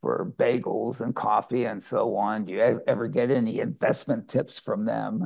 for 0.00 0.32
bagels 0.38 1.00
and 1.00 1.14
coffee 1.14 1.66
and 1.66 1.82
so 1.82 2.16
on. 2.16 2.44
Do 2.46 2.52
you 2.52 2.80
ever 2.86 3.08
get 3.08 3.30
any 3.30 3.60
investment 3.60 4.28
tips 4.28 4.58
from 4.58 4.84
them?" 4.84 5.24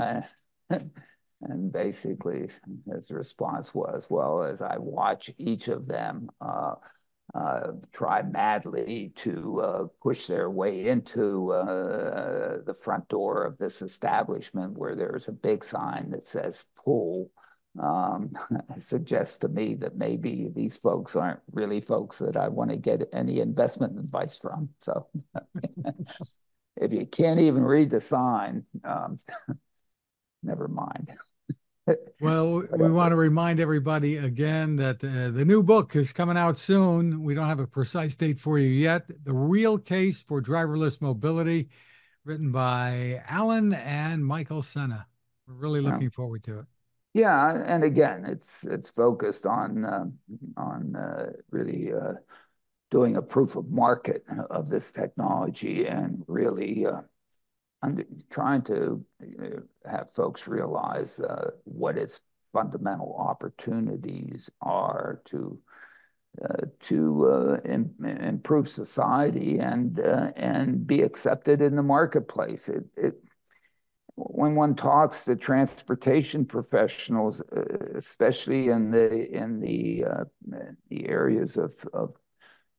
and 0.71 1.73
basically, 1.73 2.49
his 2.93 3.11
response 3.11 3.75
was, 3.75 4.07
"Well, 4.09 4.43
as 4.43 4.63
I 4.63 4.79
watch 4.79 5.31
each 5.39 5.69
of 5.69 5.87
them." 5.87 6.31
Uh, 7.33 7.73
try 7.93 8.23
madly 8.23 9.13
to 9.17 9.61
uh, 9.61 9.87
push 10.01 10.27
their 10.27 10.51
way 10.51 10.87
into 10.87 11.51
uh, 11.53 12.63
the 12.65 12.75
front 12.75 13.09
door 13.09 13.43
of 13.43 13.59
this 13.59 13.83
establishment 13.83 14.79
where 14.79 14.95
there's 14.95 15.27
a 15.27 15.33
big 15.33 15.65
sign 15.65 16.11
that 16.11 16.29
says 16.29 16.67
pool. 16.77 17.31
Um, 17.83 18.33
suggests 18.79 19.39
to 19.39 19.49
me 19.49 19.75
that 19.77 19.97
maybe 19.97 20.49
these 20.55 20.77
folks 20.77 21.17
aren't 21.17 21.41
really 21.51 21.81
folks 21.81 22.19
that 22.19 22.37
I 22.37 22.47
want 22.47 22.71
to 22.71 22.77
get 22.77 23.09
any 23.13 23.41
investment 23.41 23.99
advice 23.99 24.39
from. 24.39 24.69
So 24.81 25.09
if 26.77 26.93
you 26.93 27.05
can't 27.07 27.41
even 27.41 27.65
read 27.65 27.91
the 27.91 28.01
sign, 28.01 28.65
um, 28.85 29.19
never 30.45 30.69
mind 30.69 31.17
well, 32.21 32.63
we 32.79 32.91
want 32.91 33.13
to 33.13 33.17
remind 33.17 33.61
everybody 33.61 34.17
again 34.17 34.77
that 34.77 35.05
uh, 35.05 35.31
the 35.31 35.45
new 35.45 35.63
book 35.63 35.95
is 35.95 36.13
coming 36.13 36.37
out 36.37 36.57
soon. 36.57 37.23
We 37.23 37.35
don't 37.35 37.49
have 37.49 37.61
a 37.61 37.67
precise 37.67 38.17
date 38.17 38.39
for 38.39 38.59
you 38.59 38.69
yet. 38.69 39.05
The 39.25 39.35
Real 39.35 39.79
Case 39.79 40.23
for 40.23 40.41
Driverless 40.41 41.01
Mobility, 41.01 41.69
written 42.25 42.53
by 42.53 43.23
Alain 43.31 43.75
and 43.75 44.25
Michael 44.25 44.63
Sena. 44.63 45.07
We're 45.47 45.55
really 45.55 45.81
looking 45.81 46.03
yeah. 46.03 46.09
forward 46.11 46.43
to 46.45 46.61
it. 46.61 46.65
Yeah, 47.13 47.63
and 47.67 47.85
again, 47.85 48.25
it's 48.25 48.65
it's 48.65 48.91
focused 48.91 49.47
on 49.47 49.85
uh, 49.85 50.05
on 50.57 50.97
uh, 50.97 51.33
really 51.51 51.93
uh, 51.93 52.15
doing 52.91 53.17
a 53.17 53.23
proof 53.23 53.57
of 53.57 53.71
market 53.71 54.25
of 54.51 54.69
this 54.69 54.91
technology 54.91 55.87
and 55.87 56.25
really 56.27 56.87
I'm 57.85 58.05
trying 58.31 58.63
to 58.63 59.05
have 59.85 60.11
folks 60.15 60.49
realize 60.49 61.21
uh, 61.21 61.51
what 61.65 61.99
its 61.99 62.21
fundamental 62.53 63.15
opportunities 63.19 64.49
are 64.63 65.21
to 65.27 65.59
uh, 66.43 66.67
to 66.81 67.27
uh, 67.27 67.61
Im 67.65 67.95
improve 68.05 68.69
society 68.69 69.59
and 69.59 70.01
uh, 70.01 70.33
and 70.37 70.87
be 70.87 71.03
accepted 71.03 71.61
in 71.61 71.77
the 71.77 71.83
marketplace. 71.83 72.69
It, 72.69 72.85
it 72.97 73.15
when 74.17 74.55
one 74.55 74.75
talks 74.75 75.25
to 75.25 75.37
transportation 75.37 76.47
professionals, 76.47 77.41
uh, 77.41 77.63
especially 77.95 78.69
in 78.69 78.91
the 78.91 79.31
in 79.31 79.61
the 79.61 80.05
uh, 80.05 80.25
the 80.89 81.09
areas 81.09 81.57
of, 81.57 81.73
of 81.93 82.15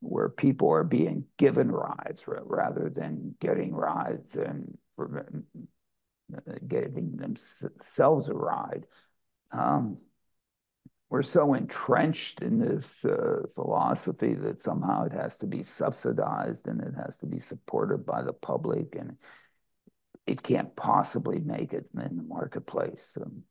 where 0.01 0.29
people 0.29 0.69
are 0.69 0.83
being 0.83 1.25
given 1.37 1.71
rides 1.71 2.25
rather 2.27 2.89
than 2.89 3.35
getting 3.39 3.73
rides 3.73 4.35
and 4.35 4.77
uh, 4.99 6.53
getting 6.67 7.15
themselves 7.17 8.29
a 8.29 8.33
ride. 8.33 8.85
Um, 9.51 9.97
we're 11.09 11.23
so 11.23 11.53
entrenched 11.53 12.41
in 12.41 12.57
this 12.57 13.05
uh, 13.05 13.43
philosophy 13.53 14.33
that 14.33 14.61
somehow 14.61 15.05
it 15.05 15.13
has 15.13 15.37
to 15.37 15.47
be 15.47 15.61
subsidized 15.61 16.67
and 16.67 16.81
it 16.81 16.93
has 16.95 17.17
to 17.17 17.27
be 17.27 17.39
supported 17.39 18.05
by 18.05 18.23
the 18.23 18.33
public 18.33 18.95
and 18.95 19.17
it 20.25 20.41
can't 20.41 20.75
possibly 20.75 21.39
make 21.39 21.73
it 21.73 21.85
in 21.93 22.17
the 22.17 22.23
marketplace. 22.23 23.17
Um, 23.21 23.43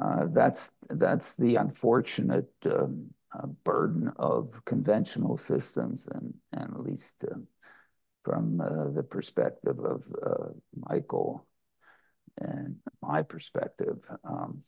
uh, 0.00 0.26
that's 0.32 0.70
that's 0.90 1.34
the 1.34 1.56
unfortunate 1.56 2.50
um, 2.66 3.06
uh, 3.32 3.46
burden 3.64 4.10
of 4.16 4.62
conventional 4.64 5.36
systems, 5.36 6.08
and 6.12 6.34
and 6.52 6.74
at 6.74 6.80
least 6.80 7.24
uh, 7.24 7.36
from 8.28 8.60
uh, 8.60 8.90
the 8.90 9.02
perspective 9.02 9.78
of 9.78 10.04
uh, 10.22 10.48
Michael 10.90 11.46
and 12.36 12.76
my 13.00 13.22
perspective, 13.22 13.96
um, 14.22 14.62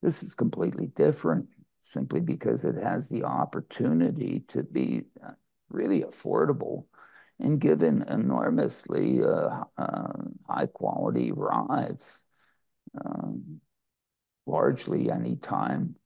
this 0.00 0.22
is 0.22 0.34
completely 0.34 0.86
different. 0.96 1.46
Simply 1.82 2.20
because 2.20 2.64
it 2.64 2.76
has 2.76 3.08
the 3.08 3.24
opportunity 3.24 4.44
to 4.48 4.62
be 4.62 5.02
uh, 5.26 5.32
really 5.70 6.02
affordable 6.02 6.84
and 7.38 7.60
given 7.60 8.02
enormously 8.02 9.22
uh, 9.22 9.64
uh, 9.78 10.12
high 10.48 10.66
quality 10.66 11.32
rides, 11.32 12.18
um, 13.02 13.60
largely 14.46 15.10
anytime, 15.10 15.96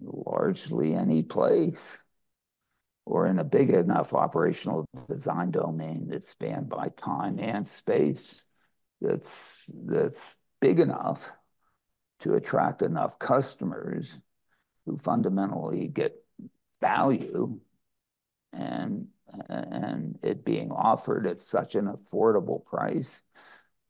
largely 0.00 0.94
any 0.94 1.22
place, 1.22 1.98
or 3.06 3.26
in 3.26 3.38
a 3.38 3.44
big 3.44 3.70
enough 3.70 4.12
operational 4.12 4.84
design 5.08 5.50
domain 5.50 6.08
that's 6.10 6.28
spanned 6.28 6.68
by 6.68 6.88
time 6.96 7.38
and 7.38 7.66
space 7.66 8.42
that's 9.00 9.70
that's 9.84 10.36
big 10.60 10.80
enough 10.80 11.30
to 12.20 12.34
attract 12.34 12.82
enough 12.82 13.18
customers 13.18 14.18
who 14.84 14.96
fundamentally 14.96 15.86
get 15.86 16.14
value 16.80 17.58
and 18.52 19.06
and 19.48 20.18
it 20.22 20.44
being 20.44 20.70
offered 20.70 21.26
at 21.26 21.42
such 21.42 21.74
an 21.74 21.86
affordable 21.86 22.64
price 22.64 23.22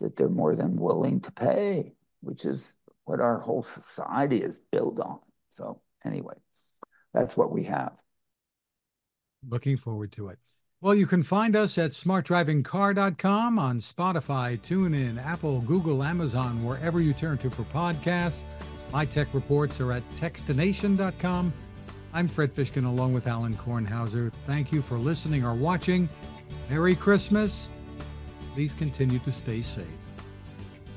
that 0.00 0.16
they're 0.16 0.28
more 0.28 0.56
than 0.56 0.76
willing 0.76 1.20
to 1.20 1.32
pay, 1.32 1.92
which 2.20 2.44
is 2.44 2.74
what 3.04 3.20
our 3.20 3.38
whole 3.38 3.62
society 3.62 4.42
is 4.42 4.58
built 4.72 4.98
on. 5.00 5.20
So 5.50 5.80
anyway, 6.04 6.34
that's 7.14 7.36
what 7.36 7.52
we 7.52 7.64
have. 7.64 7.92
Looking 9.48 9.76
forward 9.76 10.12
to 10.12 10.28
it. 10.28 10.38
Well, 10.80 10.94
you 10.94 11.06
can 11.06 11.22
find 11.22 11.56
us 11.56 11.78
at 11.78 11.92
smartdrivingcar.com 11.92 13.58
on 13.58 13.80
Spotify, 13.80 14.60
TuneIn, 14.60 15.24
Apple, 15.24 15.60
Google, 15.62 16.02
Amazon, 16.02 16.62
wherever 16.64 17.00
you 17.00 17.12
turn 17.12 17.38
to 17.38 17.50
for 17.50 17.62
podcasts. 17.64 18.46
My 18.92 19.04
tech 19.04 19.32
reports 19.32 19.80
are 19.80 19.92
at 19.92 20.02
techstination.com 20.14 21.52
I'm 22.16 22.28
Fred 22.28 22.50
Fishkin 22.50 22.86
along 22.86 23.12
with 23.12 23.26
Alain 23.26 23.52
Kornhauser. 23.52 24.32
Thank 24.32 24.72
you 24.72 24.80
for 24.80 24.96
listening 24.96 25.44
or 25.44 25.52
watching. 25.52 26.08
Merry 26.70 26.94
Christmas. 26.94 27.68
Please 28.54 28.72
continue 28.72 29.18
to 29.18 29.30
stay 29.30 29.60
safe. 29.60 29.84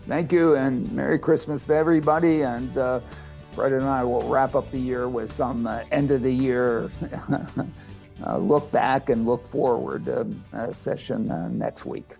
Thank 0.08 0.32
you, 0.32 0.56
and 0.56 0.90
Merry 0.94 1.20
Christmas 1.20 1.66
to 1.66 1.76
everybody. 1.76 2.44
And 2.44 2.78
uh, 2.78 3.02
Fred 3.54 3.74
and 3.74 3.84
I 3.86 4.02
will 4.02 4.22
wrap 4.30 4.56
up 4.56 4.72
the 4.72 4.80
year 4.80 5.10
with 5.10 5.30
some 5.30 5.68
uh, 5.68 5.84
end 5.92 6.12
of 6.12 6.22
the 6.22 6.32
year 6.32 6.90
look 8.38 8.72
back 8.72 9.10
and 9.10 9.26
look 9.26 9.46
forward 9.46 10.08
um, 10.10 10.44
uh, 10.54 10.72
session 10.72 11.32
uh, 11.32 11.48
next 11.50 11.86
week. 11.86 12.16